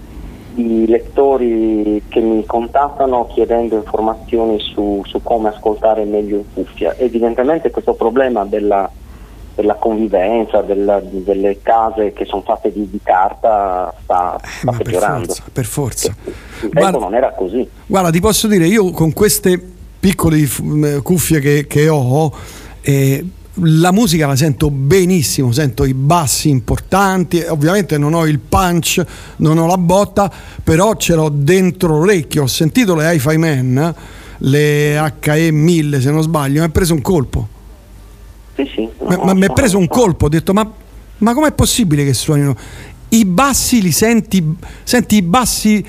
[0.52, 6.94] di lettori che mi contattano chiedendo informazioni su, su come ascoltare meglio in cuffia.
[6.96, 8.90] Evidentemente questo problema della,
[9.54, 14.76] della convivenza, della, delle case che sono fatte di, di carta sta, eh, sta eh,
[14.76, 15.34] peggiorando.
[15.52, 16.14] Per forza.
[16.60, 16.98] Per forza.
[16.98, 17.68] non era così.
[17.86, 19.60] Guarda, ti posso dire, io con queste
[20.00, 20.48] piccole
[21.02, 22.32] cuffie che, che ho,
[22.80, 29.04] eh, la musica la sento benissimo, sento i bassi importanti, ovviamente non ho il punch,
[29.36, 30.30] non ho la botta,
[30.62, 32.44] però ce l'ho dentro l'orecchio.
[32.44, 33.94] Ho sentito le Hi-Fi Man,
[34.38, 37.48] le HE 1000 se non sbaglio, mi ha preso un colpo.
[38.54, 38.88] Sì, sì.
[38.98, 40.70] ma mi ha preso un colpo, ho detto ma,
[41.18, 42.56] ma com'è possibile che suonino?
[43.08, 45.84] I bassi li senti, senti i bassi,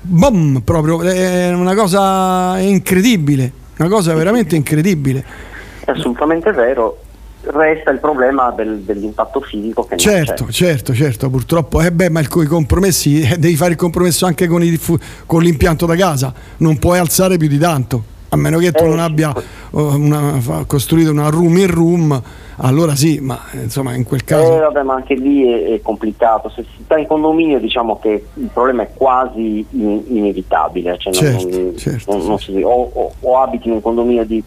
[0.00, 5.50] boom, proprio, è una cosa incredibile, una cosa veramente incredibile.
[5.84, 6.98] È assolutamente vero.
[7.44, 11.80] Resta il problema del, dell'impatto fisico che certo, certo, certo, purtroppo.
[11.80, 14.78] Eh beh, ma il, i compromessi eh, devi fare il compromesso anche con, i,
[15.26, 18.88] con, l'impianto da casa, non puoi alzare più di tanto, a meno che tu eh,
[18.88, 19.34] non abbia
[19.72, 22.22] una, costruito una room in room,
[22.58, 24.54] allora sì, ma insomma in quel caso...
[24.54, 28.24] Eh, vabbè, ma anche lì è, è, complicato, se si sta in condominio diciamo che
[28.34, 33.12] il problema è quasi in, inevitabile, cioè certo, non, certo, non, non si, o, o,
[33.18, 34.40] o abiti in un condominio di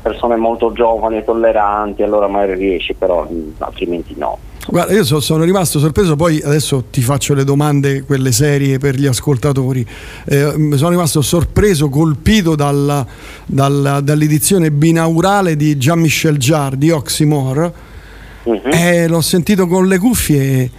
[0.00, 4.38] persone molto giovani e tolleranti, allora magari riesci, però altrimenti no.
[4.66, 8.94] Guarda, io so, sono rimasto sorpreso, poi adesso ti faccio le domande, quelle serie per
[8.94, 9.84] gli ascoltatori.
[10.26, 13.04] Eh, sono rimasto sorpreso, colpito dalla,
[13.46, 17.72] dalla, dall'edizione binaurale di Jean-Michel Jarre di Oxymore.
[18.44, 18.60] Uh-huh.
[18.70, 20.70] Eh, l'ho sentito con le cuffie,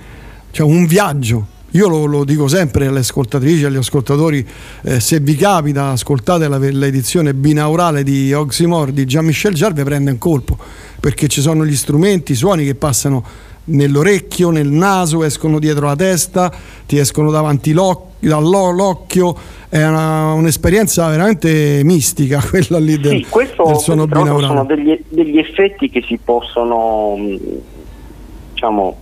[0.52, 4.46] cioè un viaggio io lo, lo, dico sempre alle ascoltatrici, agli ascoltatori,
[4.84, 10.18] eh, se vi capita, ascoltate la, l'edizione binaurale di Oxymore di Jean-Michel Jarre, prende un
[10.18, 10.58] colpo,
[11.00, 13.24] perché ci sono gli strumenti, i suoni che passano
[13.66, 16.52] nell'orecchio, nel naso, escono dietro la testa,
[16.86, 19.36] ti escono davanti l'occhio, dall'occhio,
[19.70, 24.48] è una, un'esperienza veramente mistica quella lì del, sì, questo, del suono binaurale.
[24.48, 27.16] Sono degli, degli effetti che si possono,
[28.54, 29.01] diciamo,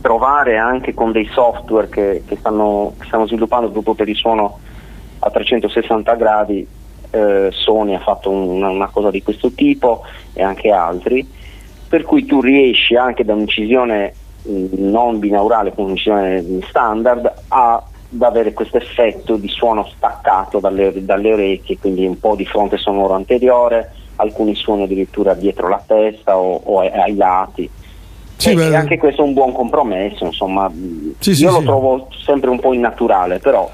[0.00, 4.58] provare anche con dei software che, che, stanno, che stanno, sviluppando proprio per il suono
[5.20, 6.66] a 360 gradi.
[7.10, 10.02] Eh, Sony ha fatto una, una, cosa di questo tipo
[10.34, 11.26] e anche altri,
[11.88, 18.54] per cui tu riesci anche da un'incisione non binaurale con un'emissione standard ha da avere
[18.54, 23.92] questo effetto di suono staccato dalle, dalle, orecchie, quindi un po' di fronte sonoro anteriore,
[24.16, 27.68] alcuni suoni addirittura dietro la testa o, o ai lati.
[28.38, 30.70] Sì, e, anche questo è un buon compromesso, insomma,
[31.18, 33.68] sì, io sì, lo trovo sempre un po' innaturale, però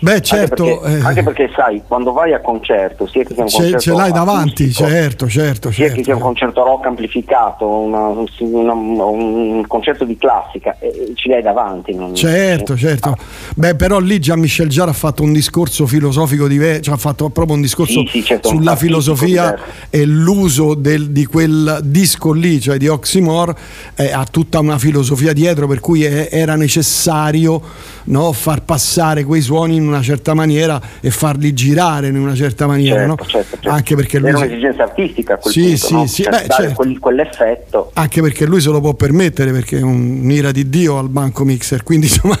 [0.00, 0.64] Beh, certo.
[0.64, 1.04] Anche perché, eh.
[1.04, 3.78] anche perché, sai, quando vai a concerto, sia che sia un concerto.
[3.78, 5.70] Ce l'hai davanti, certo, certo.
[5.70, 5.96] Sia certo.
[5.98, 8.06] che sia un concerto rock amplificato, una,
[8.38, 11.94] una, un concerto di classica, eh, ce l'hai davanti.
[11.94, 13.14] Non, certo, certo.
[13.54, 17.28] Beh, però lì già Michel Jarre ha fatto un discorso filosofico diverso, cioè ha fatto
[17.28, 19.58] proprio un discorso sì, sì, certo, sulla filosofia
[19.90, 23.54] e l'uso del, di quel disco lì, cioè di Oxymore,
[23.96, 27.60] eh, ha tutta una filosofia dietro, per cui è, era necessario
[28.04, 32.66] no, far passare quei suoni in una certa maniera e farli girare in una certa
[32.66, 33.06] maniera.
[33.06, 33.28] Certo, no?
[33.28, 33.68] certo, certo.
[33.68, 36.06] Anche perché lui Era un'esigenza artistica a quel sì, punto, sì, no?
[36.06, 36.22] sì.
[36.22, 36.74] Cioè, Beh, certo.
[36.74, 37.90] quel, quell'effetto.
[37.94, 41.82] Anche perché lui se lo può permettere perché è un'ira di Dio al banco mixer,
[41.82, 42.38] quindi insomma.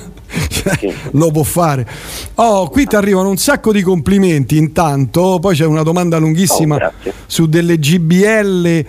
[1.12, 1.86] Lo può fare.
[2.36, 6.92] Oh, qui ti arrivano un sacco di complimenti intanto, poi c'è una domanda lunghissima oh,
[7.26, 8.84] su delle GBL.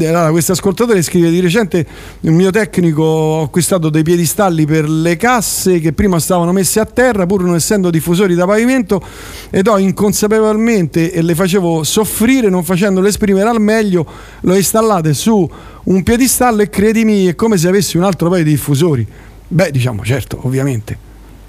[0.00, 1.86] Allora, questo ascoltatore scrive di recente
[2.20, 6.84] il mio tecnico ho acquistato dei piedistalli per le casse che prima stavano messe a
[6.84, 9.02] terra pur non essendo diffusori da pavimento
[9.50, 14.06] ed ho inconsapevolmente e le facevo soffrire non facendole esprimere al meglio,
[14.40, 15.50] le ho installate su
[15.82, 19.06] un piedistallo e credimi è come se avessi un altro paio di diffusori.
[19.52, 20.96] Beh, diciamo, certo, ovviamente.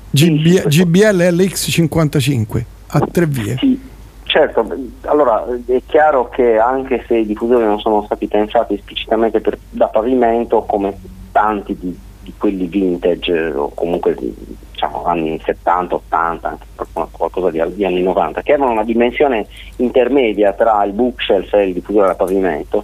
[0.09, 3.57] GB, GBL LX55 a tre vie.
[3.57, 3.79] Sì,
[4.23, 4.67] certo,
[5.01, 9.85] allora è chiaro che anche se i diffusori non sono stati pensati esplicitamente per, da
[9.85, 10.97] pavimento, come
[11.31, 14.15] tanti di, di quelli vintage o comunque
[14.71, 16.65] diciamo anni 70, 80, anche
[17.11, 21.73] qualcosa di, di, anni 90, che avevano una dimensione intermedia tra il bookshelf e il
[21.73, 22.83] diffusore da pavimento,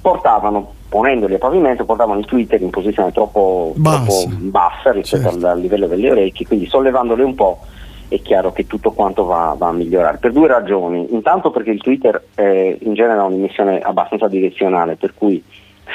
[0.00, 5.46] portavano ponendoli a pavimento portavano il Twitter in posizione troppo, troppo bassa rispetto certo.
[5.46, 7.60] al, al, livello delle orecchie, quindi sollevandole un po'
[8.08, 10.18] è chiaro che tutto quanto va, va a migliorare.
[10.18, 15.14] Per due ragioni, intanto perché il Twitter è in genere ha un'emissione abbastanza direzionale, per
[15.14, 15.42] cui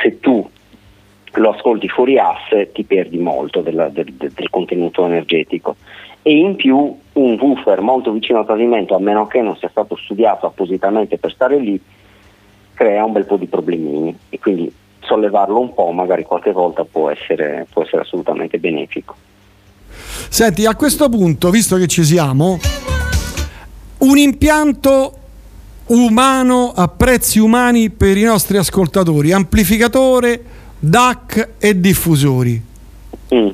[0.02, 0.50] se tu
[1.34, 5.76] lo ascolti fuori asse ti perdi molto del, del, del contenuto energetico
[6.24, 9.96] e in più un woofer molto vicino al pavimento, a meno che non sia stato
[9.96, 11.80] studiato appositamente per stare lì,
[12.74, 14.74] crea un bel po' di problemini e quindi
[15.08, 19.16] sollevarlo un po', magari qualche volta può essere, può essere assolutamente benefico.
[20.30, 22.60] Senti, a questo punto, visto che ci siamo,
[24.00, 25.14] un impianto
[25.88, 30.44] umano a prezzi umani per i nostri ascoltatori, amplificatore,
[30.80, 32.62] DAC e diffusori.
[33.34, 33.48] Mm.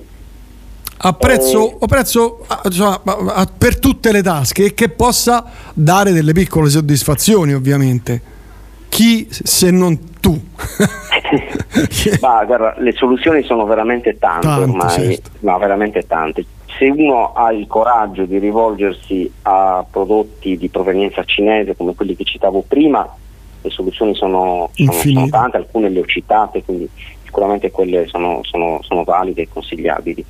[1.05, 1.77] A prezzo, eh.
[1.81, 6.69] a prezzo a, cioè, a, per tutte le tasche e che possa dare delle piccole
[6.69, 8.31] soddisfazioni, ovviamente.
[8.93, 10.39] Chi se non tu?
[12.21, 15.31] Ma guarda, le soluzioni sono veramente tante, tante ormai, certo.
[15.39, 16.45] ma veramente tante.
[16.77, 22.23] Se uno ha il coraggio di rivolgersi a prodotti di provenienza cinese come quelli che
[22.23, 23.11] citavo prima,
[23.63, 26.87] le soluzioni sono, sono, sono tante, alcune le ho citate, quindi
[27.23, 30.23] sicuramente quelle sono, sono, sono valide e consigliabili.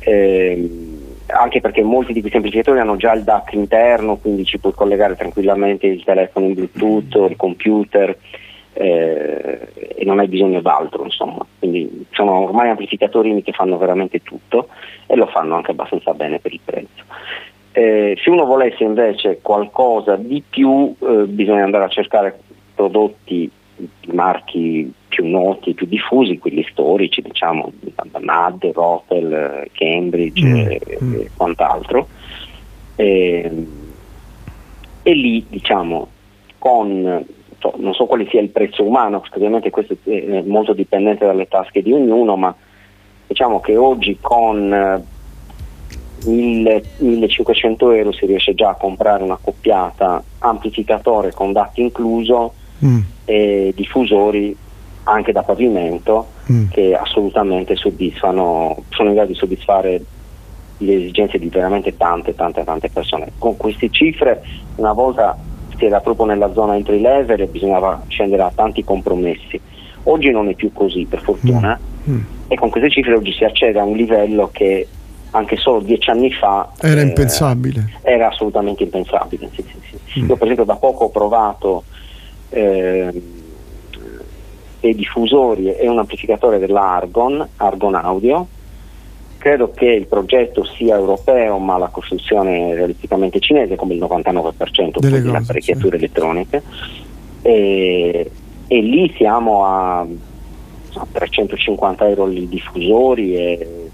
[0.00, 0.98] Eh,
[1.30, 5.16] anche perché molti di questi amplificatori hanno già il DAC interno, quindi ci puoi collegare
[5.16, 8.16] tranquillamente il telefono in Bluetooth, il computer
[8.72, 11.44] eh, e non hai bisogno d'altro, insomma.
[11.58, 14.68] Quindi sono ormai amplificatori che fanno veramente tutto
[15.06, 17.04] e lo fanno anche abbastanza bene per il prezzo.
[17.72, 22.38] Eh, se uno volesse invece qualcosa di più eh, bisogna andare a cercare
[22.74, 23.50] prodotti
[24.12, 27.72] marchi più noti, più diffusi, quelli storici, diciamo,
[28.18, 30.56] NAD, Rotel, Cambridge mm.
[30.56, 31.14] e, mm.
[31.14, 32.08] e, quant'altro.
[32.96, 33.66] E,
[35.02, 36.08] e lì, diciamo,
[36.58, 37.24] con
[37.76, 41.82] non so quale sia il prezzo umano, perché ovviamente questo è molto dipendente dalle tasche
[41.82, 42.54] di ognuno, ma
[43.26, 45.04] diciamo che oggi con
[46.24, 53.00] 1500 euro si riesce già a comprare una coppiata amplificatore con DAT incluso mm.
[53.24, 54.56] e diffusori
[55.04, 56.68] anche da pavimento mm.
[56.70, 60.02] che assolutamente soddisfano, sono in grado di soddisfare
[60.78, 63.32] le esigenze di veramente tante, tante, tante persone.
[63.38, 64.42] Con queste cifre
[64.76, 65.36] una volta
[65.76, 69.60] si era proprio nella zona entry level e bisognava scendere a tanti compromessi.
[70.04, 72.12] Oggi non è più così, per fortuna, mm.
[72.12, 72.20] Mm.
[72.48, 74.86] e con queste cifre oggi si accede a un livello che
[75.32, 77.92] anche solo dieci anni fa era eh, impensabile.
[78.02, 79.48] Era assolutamente impensabile.
[79.54, 80.20] Sì, sì, sì.
[80.20, 80.28] Mm.
[80.28, 81.84] Io per esempio da poco ho provato
[82.50, 83.22] eh,
[84.80, 88.46] dei diffusori e un amplificatore dell'Argon, Argon Audio.
[89.38, 94.98] Credo che il progetto sia europeo, ma la costruzione è realisticamente cinese, come il 99%
[94.98, 96.04] delle apparecchiature sì.
[96.04, 96.62] elettroniche.
[97.40, 98.30] E,
[98.66, 100.06] e, lì siamo a
[101.12, 103.90] 350 euro i diffusori e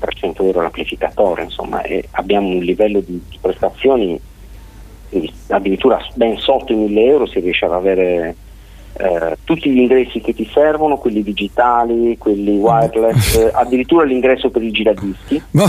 [0.00, 4.20] 300 euro l'amplificatore, insomma, e abbiamo un livello di, di prestazioni
[5.48, 8.36] addirittura ben sotto i 1000 euro si riesce ad avere
[8.98, 14.70] eh, tutti gli ingressi che ti servono, quelli digitali, quelli wireless, addirittura l'ingresso per i
[14.70, 15.42] giradischi.
[15.50, 15.66] Ma,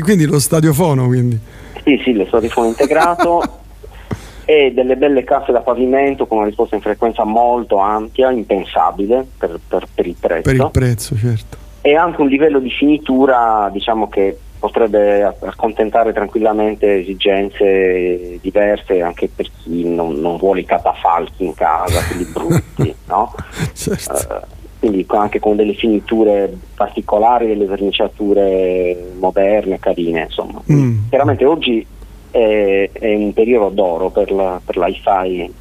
[0.00, 1.38] quindi lo stadiofono quindi?
[1.84, 3.42] Sì, sì, lo stadiofono integrato
[4.44, 9.58] e delle belle casse da pavimento con una risposta in frequenza molto ampia, impensabile per,
[9.66, 10.42] per, per il prezzo.
[10.42, 11.56] Per il prezzo, certo.
[11.80, 19.50] E anche un livello di finitura, diciamo che potrebbe accontentare tranquillamente esigenze diverse anche per
[19.58, 23.34] chi non, non vuole i catafalchi in casa, quelli brutti, no?
[23.74, 24.34] certo.
[24.34, 24.40] uh,
[24.78, 30.62] quindi anche con delle finiture particolari, delle verniciature moderne, carine, insomma.
[30.72, 31.08] Mm.
[31.10, 31.86] Chiaramente oggi
[32.30, 35.52] è, è, un periodo d'oro per, la, per l'iFi,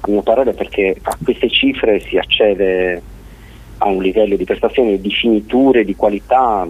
[0.00, 3.02] a mio parere, perché a queste cifre si accede
[3.78, 6.66] a un livello di prestazioni di finiture, di qualità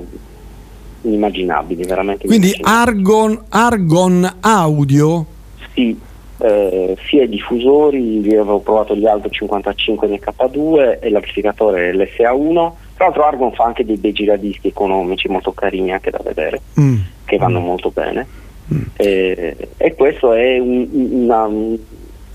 [1.06, 2.26] inimmaginabili, veramente.
[2.26, 5.26] Quindi Argon, Argon Audio?
[5.72, 5.98] Sì,
[6.38, 12.72] eh, sia i diffusori, io avevo provato gli Alto 55 NK2 e l'amplificatore LSA1.
[12.94, 16.96] Tra l'altro Argon fa anche dei bei giradischi economici molto carini anche da vedere, mm.
[17.24, 17.64] che vanno mm.
[17.64, 18.26] molto bene.
[18.72, 18.82] Mm.
[18.96, 21.48] E, e, questo è un, una,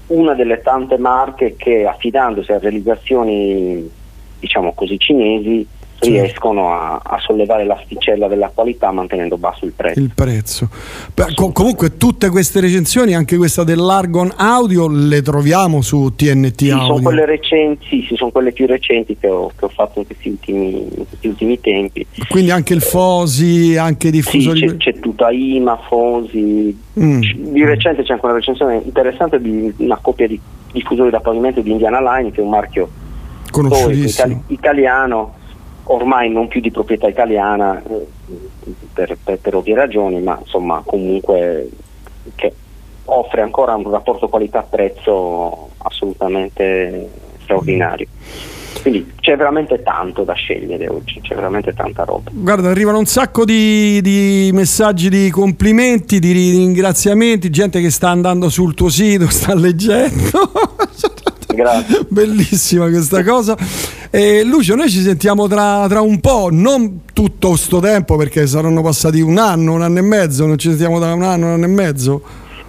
[0.08, 3.90] una delle tante marche che affidandosi a realizzazioni
[4.40, 5.68] diciamo così cinesi
[6.10, 9.99] riescono a, a, sollevare l'asticella della qualità mantenendo basso il prezzo.
[9.99, 10.70] Il prezzo.
[11.14, 16.70] Beh, co- comunque tutte queste recensioni, anche questa dell'Argon Audio, le troviamo su TNT sì,
[16.72, 16.86] Audio.
[16.86, 20.30] Sono quelle recenti, sì, sono quelle più recenti che ho, che ho fatto in questi,
[20.30, 22.06] ultimi, in questi, ultimi, tempi.
[22.28, 24.60] Quindi anche il Fosi, anche i diffusori.
[24.60, 26.76] Sì, c'è, c'è tutta IMA, Fosi.
[26.99, 27.22] Mm.
[27.52, 30.39] Di recente c'è anche una recensione interessante di una coppia di
[30.72, 32.89] diffusori da pavimento di Indiana Line, che è un marchio
[33.52, 35.39] conosciutissimo italiano
[35.86, 38.08] ormai non più di proprietà italiana eh,
[38.94, 41.70] per, per, per, ovvie ragioni, ma insomma comunque
[42.36, 42.54] che
[43.06, 47.10] offre ancora un rapporto qualità-prezzo assolutamente
[47.42, 48.08] straordinario.
[48.82, 52.32] Quindi c'è veramente tanto da scegliere oggi, c'è veramente tanta roba.
[52.34, 58.50] Guarda, arrivano un sacco di, di, messaggi di complimenti, di ringraziamenti, gente che sta andando
[58.50, 60.52] sul tuo sito, sta leggendo.
[61.54, 62.06] Grazie.
[62.08, 63.56] Bellissima questa cosa.
[64.14, 68.82] E Lucio, noi ci sentiamo tra, tra un po', non tutto questo tempo perché saranno
[68.82, 71.64] passati un anno, un anno e mezzo, non ci sentiamo da un anno, un anno
[71.64, 72.22] e mezzo.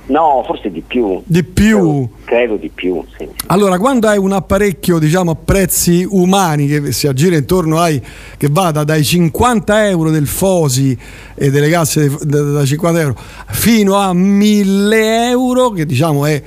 [0.07, 1.20] No, forse di più.
[1.24, 1.76] Di più?
[1.78, 3.28] Credo, credo di più, sì.
[3.47, 8.01] Allora, quando hai un apparecchio, diciamo, a prezzi umani che si aggira intorno ai
[8.36, 10.97] che vada dai 50 euro del Fosi
[11.34, 13.16] e delle casse da 50 euro
[13.49, 16.40] fino a 1000 euro, che diciamo è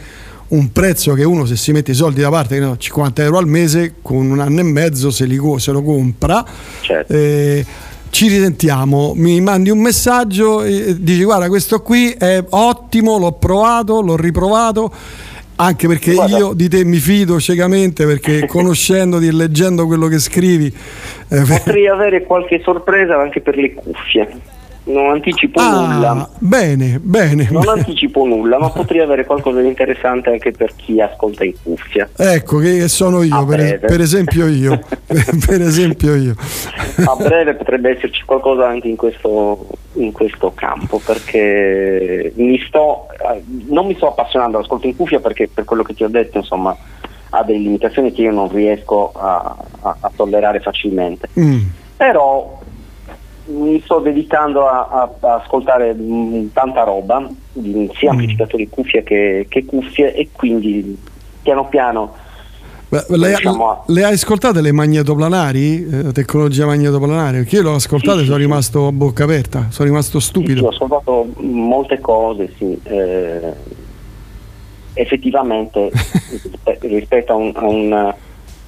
[0.49, 3.95] un prezzo che uno se si mette i soldi da parte, 50 euro al mese,
[4.01, 6.43] con un anno e mezzo se, li, se lo compra.
[6.81, 7.13] Certo.
[7.13, 7.65] Eh,
[8.09, 14.01] ci risentiamo, mi mandi un messaggio e dici guarda questo qui è ottimo, l'ho provato,
[14.01, 14.89] l'ho riprovato
[15.57, 16.37] anche perché Guarda.
[16.37, 20.67] io di te mi fido ciecamente perché conoscendoti e leggendo quello che scrivi
[21.29, 24.27] eh, potrei avere qualche sorpresa anche per le cuffie
[24.85, 26.29] non anticipo ah, nulla.
[26.37, 27.47] Bene, bene.
[27.49, 32.09] Non anticipo nulla, ma potrei avere qualcosa di interessante anche per chi ascolta in cuffia.
[32.15, 34.79] Ecco, che sono io, per, per, esempio io.
[35.05, 36.35] per esempio io.
[37.05, 43.07] A breve potrebbe esserci qualcosa anche in questo, in questo campo, perché mi sto,
[43.67, 46.75] non mi sto appassionando all'ascolto in cuffia perché per quello che ti ho detto, insomma,
[47.29, 51.29] ha delle limitazioni che io non riesco a, a, a tollerare facilmente.
[51.39, 51.61] Mm.
[51.97, 52.59] Però
[53.45, 58.11] mi sto dedicando a, a, a ascoltare mh, mm, tanta roba, sia mm.
[58.11, 60.97] amplificatori cuffie che, che, cuffie e quindi
[61.41, 62.23] piano piano...
[62.87, 67.39] Le, diciamo, le, hai ascoltate le magnetoplanari, eh, tecnologia magnetoplanare?
[67.39, 70.59] Perché io l'ho ascoltate e sì, sono sì, rimasto a bocca aperta, sono rimasto stupido.
[70.59, 72.79] Sì, ho ascoltato molte cose, sì.
[72.83, 73.53] Eh,
[74.93, 75.91] effettivamente
[76.81, 78.13] rispetto a un, a un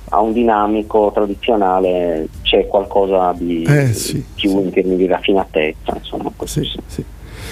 [0.10, 4.55] a un dinamico tradizionale c'è qualcosa di eh, sì, più sì.
[4.55, 6.32] in termini di raffinatezza, insomma,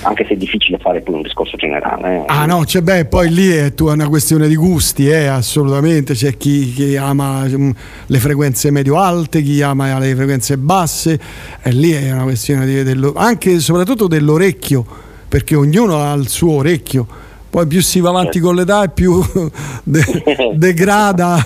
[0.01, 2.17] anche se è difficile fare poi un discorso generale.
[2.17, 2.23] Eh.
[2.27, 6.71] Ah no, c'è beh, poi lì è una questione di gusti, eh, assolutamente, c'è chi,
[6.71, 7.73] chi ama um,
[8.05, 11.19] le frequenze medio-alte, chi ama le frequenze basse,
[11.61, 14.85] e lì è una questione di, dello, anche e soprattutto dell'orecchio,
[15.27, 17.23] perché ognuno ha il suo orecchio
[17.55, 18.47] poi più si va avanti certo.
[18.47, 19.23] con l'età e più
[19.83, 20.23] de-
[20.55, 21.37] degrada.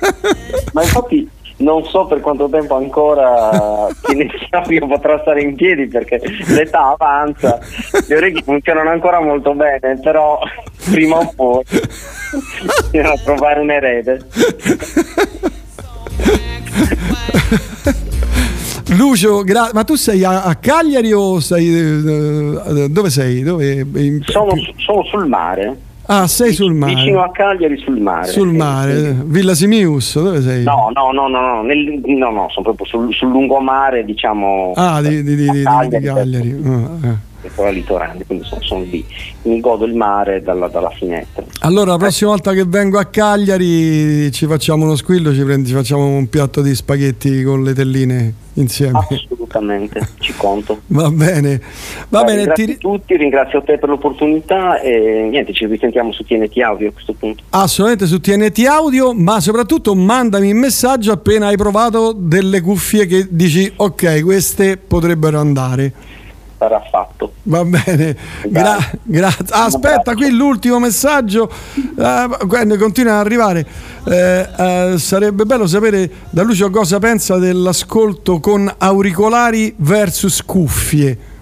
[0.72, 1.28] Ma infatti
[1.58, 7.58] non so per quanto tempo ancora Kinesio potrà stare in piedi perché l'età avanza,
[8.06, 10.38] le orecchie funzionano ancora molto bene, però
[10.90, 11.62] prima o poi
[12.90, 14.26] bisogna trovare un erede.
[18.96, 21.68] Lucio, gra- ma tu sei a, a Cagliari o sei...
[21.74, 23.42] Uh, dove sei?
[23.42, 24.22] Dove, in...
[24.24, 25.76] sono, sono sul mare.
[26.06, 26.94] Ah, sei sul mare.
[26.94, 28.26] Vicino a Cagliari sul mare.
[28.26, 29.16] Sul mare, sì.
[29.24, 30.62] Villa Simius, dove sei?
[30.62, 34.72] No, no, no, no, no, nel, no, no sono proprio sul, sul lungomare, diciamo.
[34.76, 35.98] Ah, di, di, di, Cagliari.
[35.98, 36.62] Di Cagliari.
[36.64, 39.04] Oh, eh ancora litorale, quindi sono, sono, lì,
[39.42, 41.44] mi godo il mare dalla, dalla, finestra.
[41.60, 45.74] Allora la prossima volta che vengo a Cagliari ci facciamo uno squillo, ci, prendi, ci
[45.74, 49.06] facciamo un piatto di spaghetti con le telline insieme.
[49.10, 50.80] Assolutamente, ci conto.
[50.88, 51.60] Va bene,
[52.08, 52.36] va Beh, bene.
[52.36, 52.78] Ringrazio ti...
[52.78, 57.42] tutti, ringrazio te per l'opportunità e niente, ci risentiamo su TNT Audio a questo punto.
[57.50, 63.26] Assolutamente su TNT Audio, ma soprattutto mandami un messaggio appena hai provato delle cuffie che
[63.30, 65.92] dici ok, queste potrebbero andare
[66.58, 67.32] sarà fatto.
[67.44, 69.44] Va bene, Gra- grazie.
[69.50, 73.66] Ah, aspetta, qui l'ultimo messaggio uh, continua ad arrivare.
[74.04, 81.34] Uh, uh, sarebbe bello sapere da Lucio cosa pensa dell'ascolto con auricolari versus cuffie.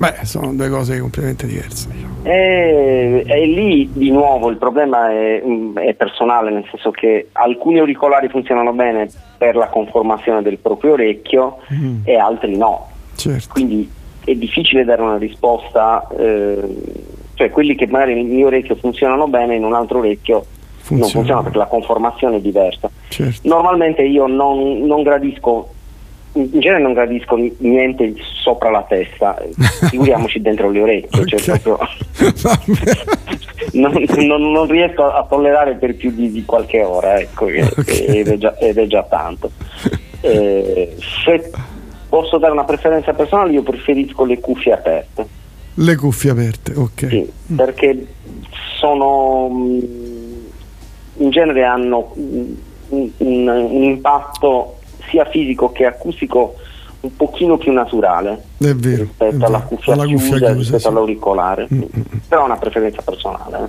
[0.00, 1.86] Beh, sono due cose completamente diverse.
[1.90, 2.10] Diciamo.
[2.22, 7.80] E, e, lì di nuovo il problema è, mm, è, personale, nel senso che alcuni
[7.80, 12.00] auricolari funzionano bene per la conformazione del proprio orecchio mm.
[12.04, 12.88] e altri no.
[13.14, 13.48] Certo.
[13.52, 13.90] Quindi
[14.24, 16.58] è difficile dare una risposta, eh,
[17.34, 20.44] cioè quelli che magari nel mio orecchio funzionano bene, in un altro orecchio
[20.80, 21.00] Funziona.
[21.00, 22.90] non funzionano perché la conformazione è diversa.
[23.08, 23.48] Certo.
[23.48, 25.68] Normalmente io non, non, gradisco,
[26.32, 29.36] in genere non gradisco niente sopra la testa,
[29.88, 31.58] figuriamoci dentro le orecchie, cioè okay.
[31.58, 31.88] cioè proprio
[33.72, 38.04] non, non, non, riesco a tollerare per più di, di qualche ora, ecco, okay.
[38.18, 39.50] ed, è già, ed, è già, tanto.
[40.22, 41.50] Eh, se
[42.10, 45.26] posso dare una preferenza personale, io preferisco le cuffie aperte.
[45.74, 47.06] Le cuffie aperte, ok.
[47.08, 48.06] Sì, perché
[48.78, 49.78] sono mm,
[51.18, 52.54] in genere hanno un,
[52.88, 56.56] un, un impatto sia fisico che acustico
[57.00, 60.86] un pochino più naturale è vero, rispetto alla cuffia, alla chiusa, chiusa rispetto sì.
[60.88, 61.68] all'auricolare.
[61.72, 61.88] Mm-hmm.
[62.28, 63.56] Però è una preferenza personale.
[63.56, 63.68] Eh.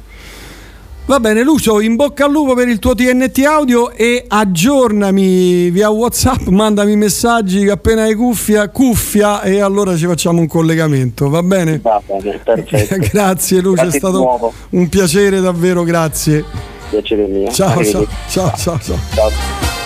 [1.12, 5.90] Va bene Lucio, in bocca al lupo per il tuo TNT audio e aggiornami via
[5.90, 11.82] Whatsapp, mandami messaggi appena hai cuffia, cuffia e allora ci facciamo un collegamento, va bene?
[11.82, 12.96] Va bene, perfetto.
[13.12, 16.46] grazie Lucio, grazie è stato un piacere davvero, grazie.
[16.90, 17.52] Piacere mio.
[17.52, 18.98] Ciao, ciao, ciao, ciao, ciao.
[19.14, 19.81] ciao.